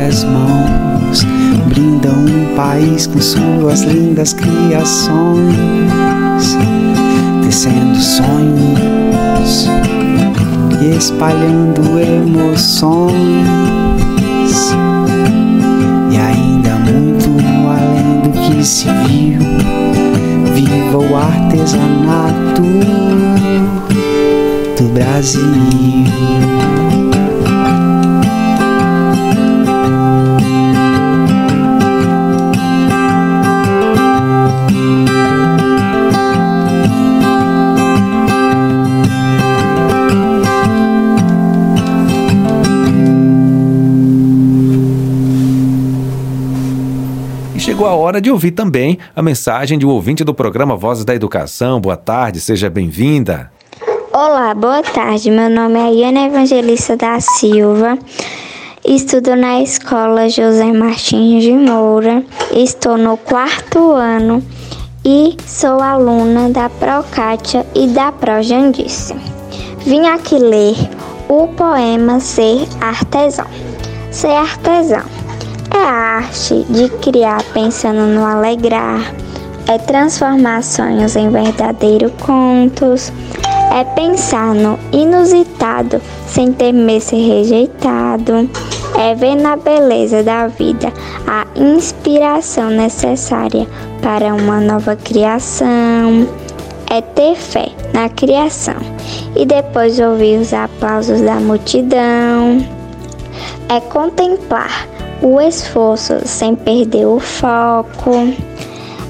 As 0.00 0.22
mãos 0.22 1.26
brindam 1.66 2.14
um 2.14 2.54
país 2.54 3.06
com 3.08 3.20
suas 3.20 3.82
lindas 3.82 4.32
criações, 4.32 5.56
tecendo 7.42 7.96
sonhos 7.96 9.68
e 10.80 10.96
espalhando 10.96 11.82
emoções. 11.98 13.12
E 16.12 16.16
ainda 16.16 16.76
muito 16.76 17.28
além 17.68 18.20
do 18.22 18.30
que 18.38 18.64
se 18.64 18.86
viu, 19.06 19.40
viva 20.54 20.98
o 20.98 21.16
artesanato 21.16 22.62
do 24.76 24.88
Brasil. 24.94 25.42
Hora 48.18 48.20
de 48.20 48.30
ouvir 48.32 48.50
também 48.50 48.98
a 49.14 49.22
mensagem 49.22 49.78
de 49.78 49.86
um 49.86 49.90
ouvinte 49.90 50.24
do 50.24 50.34
programa 50.34 50.76
Vozes 50.76 51.04
da 51.04 51.14
Educação. 51.14 51.80
Boa 51.80 51.96
tarde, 51.96 52.40
seja 52.40 52.68
bem-vinda. 52.68 53.50
Olá, 54.12 54.52
boa 54.54 54.82
tarde. 54.82 55.30
Meu 55.30 55.48
nome 55.48 55.78
é 55.78 55.92
Iana 55.92 56.26
Evangelista 56.26 56.96
da 56.96 57.20
Silva. 57.20 57.96
Estudo 58.84 59.36
na 59.36 59.62
escola 59.62 60.28
José 60.28 60.72
Martins 60.72 61.44
de 61.44 61.52
Moura. 61.52 62.24
Estou 62.52 62.98
no 62.98 63.16
quarto 63.16 63.92
ano 63.92 64.42
e 65.04 65.36
sou 65.46 65.80
aluna 65.80 66.48
da 66.50 66.68
Procátia 66.68 67.64
e 67.72 67.86
da 67.86 68.10
Projandice. 68.10 69.14
Vim 69.86 70.06
aqui 70.06 70.38
ler 70.38 70.74
o 71.28 71.46
poema 71.48 72.18
Ser 72.18 72.66
Artesão. 72.80 73.46
Ser 74.10 74.32
artesão 74.32 75.17
a 75.78 76.18
arte 76.18 76.64
de 76.68 76.88
criar 77.00 77.42
pensando 77.54 78.06
no 78.06 78.24
alegrar, 78.24 79.14
é 79.66 79.78
transformar 79.78 80.62
sonhos 80.62 81.14
em 81.14 81.30
verdadeiros 81.30 82.12
contos, 82.20 83.12
é 83.72 83.84
pensar 83.84 84.54
no 84.54 84.78
inusitado 84.92 86.00
sem 86.26 86.52
temer 86.52 87.00
ser 87.00 87.16
rejeitado, 87.16 88.50
é 88.98 89.14
ver 89.14 89.36
na 89.36 89.56
beleza 89.56 90.22
da 90.22 90.48
vida 90.48 90.92
a 91.26 91.46
inspiração 91.54 92.70
necessária 92.70 93.66
para 94.02 94.34
uma 94.34 94.60
nova 94.60 94.96
criação, 94.96 96.26
é 96.90 97.00
ter 97.00 97.36
fé 97.36 97.68
na 97.92 98.08
criação 98.08 98.76
e 99.36 99.46
depois 99.46 100.00
ouvir 100.00 100.40
os 100.40 100.52
aplausos 100.52 101.20
da 101.20 101.34
multidão, 101.34 102.66
é 103.68 103.80
contemplar 103.80 104.97
o 105.22 105.40
esforço 105.40 106.20
sem 106.26 106.54
perder 106.54 107.06
o 107.06 107.18
foco, 107.18 108.34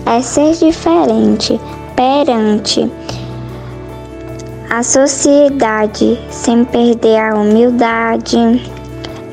é 0.06 0.20
ser 0.22 0.54
diferente 0.54 1.60
perante 1.94 2.90
a 4.70 4.82
sociedade 4.82 6.18
sem 6.30 6.64
perder 6.64 7.18
a 7.18 7.34
humildade, 7.34 8.36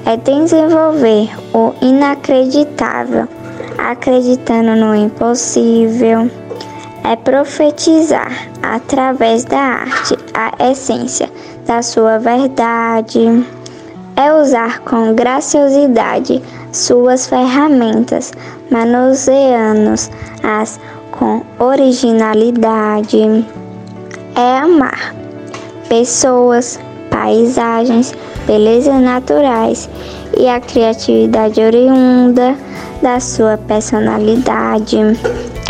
é 0.05 0.15
desenvolver 0.17 1.29
o 1.53 1.73
inacreditável, 1.81 3.27
acreditando 3.77 4.75
no 4.75 4.95
impossível, 4.95 6.29
é 7.03 7.15
profetizar 7.17 8.31
através 8.63 9.43
da 9.43 9.59
arte 9.59 10.17
a 10.33 10.71
essência 10.71 11.29
da 11.65 11.81
sua 11.81 12.17
verdade, 12.17 13.45
é 14.15 14.33
usar 14.33 14.79
com 14.79 15.13
graciosidade 15.13 16.41
suas 16.75 17.27
ferramentas, 17.27 18.33
manuseando-as 18.69 20.79
com 21.11 21.41
originalidade, 21.59 23.45
é 24.35 24.57
amar 24.57 25.15
pessoas, 25.87 26.79
paisagens, 27.09 28.13
belezas 28.45 29.01
naturais 29.01 29.89
e 30.37 30.47
a 30.47 30.59
criatividade 30.59 31.61
oriunda 31.61 32.55
da 33.01 33.19
sua 33.19 33.57
personalidade. 33.57 34.97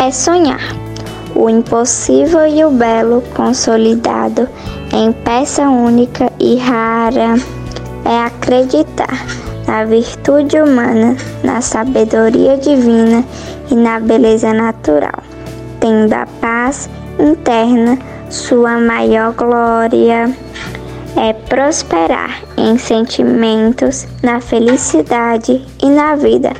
É 0.00 0.10
sonhar 0.10 0.60
o 1.34 1.48
impossível 1.48 2.46
e 2.46 2.64
o 2.64 2.70
belo 2.70 3.22
consolidado 3.34 4.48
em 4.92 5.12
peça 5.12 5.62
única 5.62 6.30
e 6.40 6.56
rara. 6.56 7.36
É 8.04 8.24
acreditar 8.24 9.45
na 9.66 9.84
virtude 9.84 10.60
humana, 10.60 11.16
na 11.42 11.60
sabedoria 11.60 12.56
divina 12.56 13.24
e 13.70 13.74
na 13.74 14.00
beleza 14.00 14.52
natural, 14.52 15.22
tendo 15.80 16.12
a 16.12 16.26
paz 16.40 16.88
interna 17.18 17.98
sua 18.28 18.78
maior 18.78 19.32
glória 19.32 20.34
é 21.16 21.32
prosperar 21.32 22.42
em 22.56 22.76
sentimentos, 22.76 24.06
na 24.22 24.40
felicidade 24.40 25.64
e 25.82 25.88
na 25.88 26.14
vida, 26.14 26.52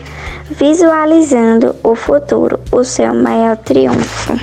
visualizando 0.50 1.74
o 1.82 1.94
futuro, 1.94 2.58
o 2.72 2.82
seu 2.82 3.14
maior 3.14 3.56
triunfo. 3.58 4.38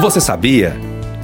Você 0.00 0.18
sabia? 0.18 0.74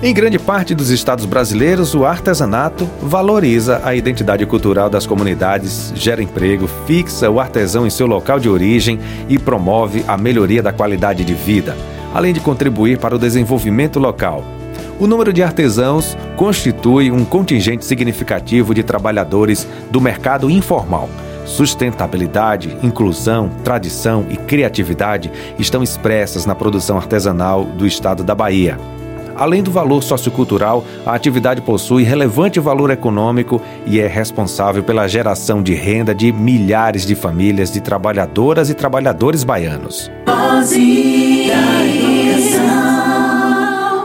Em 0.00 0.14
grande 0.14 0.38
parte 0.38 0.76
dos 0.76 0.90
estados 0.90 1.24
brasileiros, 1.24 1.92
o 1.92 2.04
artesanato 2.04 2.88
valoriza 3.02 3.80
a 3.82 3.96
identidade 3.96 4.46
cultural 4.46 4.88
das 4.88 5.04
comunidades, 5.04 5.92
gera 5.96 6.22
emprego, 6.22 6.68
fixa 6.86 7.28
o 7.28 7.40
artesão 7.40 7.84
em 7.84 7.90
seu 7.90 8.06
local 8.06 8.38
de 8.38 8.48
origem 8.48 9.00
e 9.28 9.40
promove 9.40 10.04
a 10.06 10.16
melhoria 10.16 10.62
da 10.62 10.72
qualidade 10.72 11.24
de 11.24 11.34
vida, 11.34 11.76
além 12.14 12.32
de 12.32 12.38
contribuir 12.38 12.98
para 12.98 13.16
o 13.16 13.18
desenvolvimento 13.18 13.98
local. 13.98 14.44
O 15.00 15.06
número 15.08 15.32
de 15.32 15.42
artesãos 15.42 16.16
constitui 16.36 17.10
um 17.10 17.24
contingente 17.24 17.84
significativo 17.84 18.72
de 18.72 18.84
trabalhadores 18.84 19.66
do 19.90 20.00
mercado 20.00 20.48
informal. 20.48 21.08
Sustentabilidade, 21.44 22.76
inclusão, 22.84 23.50
tradição 23.64 24.26
e 24.30 24.36
criatividade 24.36 25.28
estão 25.58 25.82
expressas 25.82 26.46
na 26.46 26.54
produção 26.54 26.96
artesanal 26.96 27.64
do 27.64 27.84
estado 27.84 28.22
da 28.22 28.34
Bahia. 28.34 28.78
Além 29.38 29.62
do 29.62 29.70
valor 29.70 30.02
sociocultural, 30.02 30.84
a 31.06 31.14
atividade 31.14 31.62
possui 31.62 32.02
relevante 32.02 32.58
valor 32.58 32.90
econômico 32.90 33.62
e 33.86 34.00
é 34.00 34.06
responsável 34.08 34.82
pela 34.82 35.06
geração 35.06 35.62
de 35.62 35.74
renda 35.74 36.12
de 36.12 36.32
milhares 36.32 37.06
de 37.06 37.14
famílias 37.14 37.70
de 37.70 37.80
trabalhadoras 37.80 38.68
e 38.68 38.74
trabalhadores 38.74 39.44
baianos. 39.44 40.10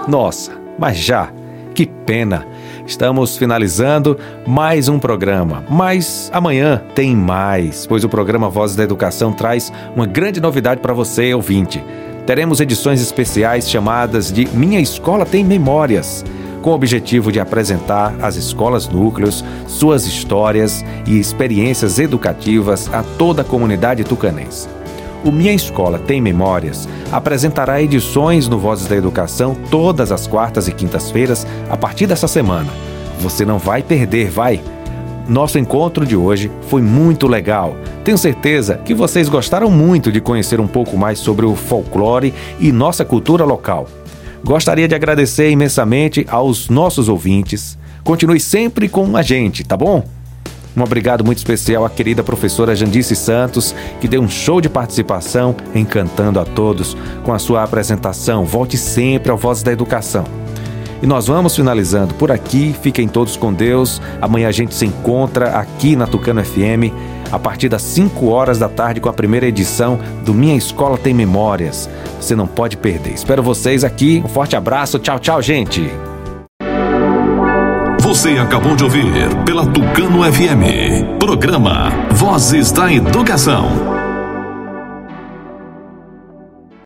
Nossa, 0.07 0.51
mas 0.77 0.97
já, 0.97 1.29
que 1.73 1.87
pena! 1.87 2.45
Estamos 2.85 3.35
finalizando 3.35 4.19
mais 4.45 4.87
um 4.87 4.99
programa, 4.99 5.63
mas 5.67 6.29
amanhã 6.31 6.79
tem 6.93 7.15
mais, 7.15 7.87
pois 7.87 8.03
o 8.03 8.09
programa 8.09 8.49
Vozes 8.49 8.75
da 8.75 8.83
Educação 8.83 9.31
traz 9.31 9.71
uma 9.95 10.05
grande 10.05 10.39
novidade 10.39 10.81
para 10.81 10.93
você, 10.93 11.33
ouvinte. 11.33 11.81
Teremos 12.25 12.61
edições 12.61 13.01
especiais 13.01 13.69
chamadas 13.69 14.31
de 14.31 14.47
Minha 14.55 14.79
Escola 14.79 15.25
Tem 15.25 15.43
Memórias, 15.43 16.23
com 16.61 16.69
o 16.69 16.73
objetivo 16.73 17.33
de 17.33 17.39
apresentar 17.39 18.15
às 18.21 18.37
escolas 18.37 18.87
núcleos 18.87 19.43
suas 19.67 20.05
histórias 20.05 20.85
e 21.05 21.19
experiências 21.19 21.99
educativas 21.99 22.89
a 22.93 23.03
toda 23.17 23.41
a 23.41 23.45
comunidade 23.45 24.05
tucanense. 24.05 24.69
O 25.25 25.33
Minha 25.33 25.53
Escola 25.53 25.99
Tem 25.99 26.21
Memórias 26.21 26.87
apresentará 27.11 27.81
edições 27.81 28.47
no 28.47 28.57
Vozes 28.57 28.87
da 28.87 28.95
Educação 28.95 29.53
todas 29.69 30.09
as 30.09 30.25
quartas 30.25 30.69
e 30.69 30.71
quintas-feiras 30.71 31.45
a 31.69 31.75
partir 31.75 32.07
dessa 32.07 32.27
semana. 32.27 32.71
Você 33.19 33.43
não 33.43 33.57
vai 33.59 33.83
perder, 33.83 34.29
vai! 34.29 34.61
Nosso 35.27 35.57
encontro 35.57 36.05
de 36.05 36.15
hoje 36.15 36.51
foi 36.69 36.81
muito 36.81 37.27
legal. 37.27 37.75
Tenho 38.03 38.17
certeza 38.17 38.77
que 38.77 38.93
vocês 38.93 39.29
gostaram 39.29 39.69
muito 39.69 40.11
de 40.11 40.19
conhecer 40.19 40.59
um 40.59 40.67
pouco 40.67 40.97
mais 40.97 41.19
sobre 41.19 41.45
o 41.45 41.55
folclore 41.55 42.33
e 42.59 42.71
nossa 42.71 43.05
cultura 43.05 43.45
local. 43.45 43.87
Gostaria 44.43 44.87
de 44.87 44.95
agradecer 44.95 45.49
imensamente 45.49 46.25
aos 46.29 46.69
nossos 46.69 47.07
ouvintes 47.07 47.77
Continue 48.03 48.39
sempre 48.39 48.89
com 48.89 49.15
a 49.15 49.21
gente, 49.21 49.63
tá 49.63 49.77
bom? 49.77 50.03
Um 50.75 50.81
obrigado 50.81 51.23
muito 51.23 51.37
especial 51.37 51.85
à 51.85 51.89
querida 51.89 52.23
professora 52.23 52.75
Jandice 52.75 53.15
Santos, 53.15 53.73
que 54.01 54.07
deu 54.07 54.21
um 54.21 54.29
show 54.29 54.59
de 54.59 54.67
participação, 54.67 55.55
encantando 55.73 56.39
a 56.39 56.45
todos 56.45 56.97
com 57.23 57.31
a 57.31 57.39
sua 57.39 57.63
apresentação. 57.63 58.43
Volte 58.43 58.75
sempre 58.75 59.31
ao 59.31 59.37
Vozes 59.37 59.63
da 59.63 59.71
Educação. 59.71 60.42
E 61.03 61.05
nós 61.05 61.27
vamos 61.27 61.53
finalizando 61.53 62.13
por 62.13 62.31
aqui. 62.31 62.73
Fiquem 62.81 63.09
todos 63.09 63.35
com 63.35 63.53
Deus. 63.53 64.01
Amanhã 64.21 64.47
a 64.47 64.53
gente 64.53 64.73
se 64.73 64.85
encontra 64.85 65.49
aqui 65.57 65.97
na 65.97 66.07
Tucano 66.07 66.41
FM 66.41 66.95
a 67.29 67.37
partir 67.37 67.67
das 67.67 67.81
5 67.81 68.29
horas 68.29 68.57
da 68.57 68.69
tarde 68.69 69.01
com 69.01 69.09
a 69.09 69.13
primeira 69.13 69.45
edição 69.45 69.99
do 70.23 70.33
Minha 70.33 70.55
Escola 70.55 70.97
Tem 70.97 71.13
Memórias. 71.13 71.89
Você 72.21 72.37
não 72.37 72.47
pode 72.47 72.77
perder. 72.77 73.11
Espero 73.15 73.43
vocês 73.43 73.83
aqui. 73.83 74.23
Um 74.23 74.29
forte 74.29 74.55
abraço. 74.55 74.97
Tchau, 74.97 75.19
tchau, 75.19 75.41
gente. 75.41 75.91
Você 77.99 78.37
acabou 78.37 78.73
de 78.73 78.85
ouvir 78.85 79.11
pela 79.45 79.65
Tucano 79.65 80.23
FM. 80.23 81.19
Programa 81.19 81.91
Vozes 82.13 82.71
da 82.71 82.93
Educação. 82.93 83.92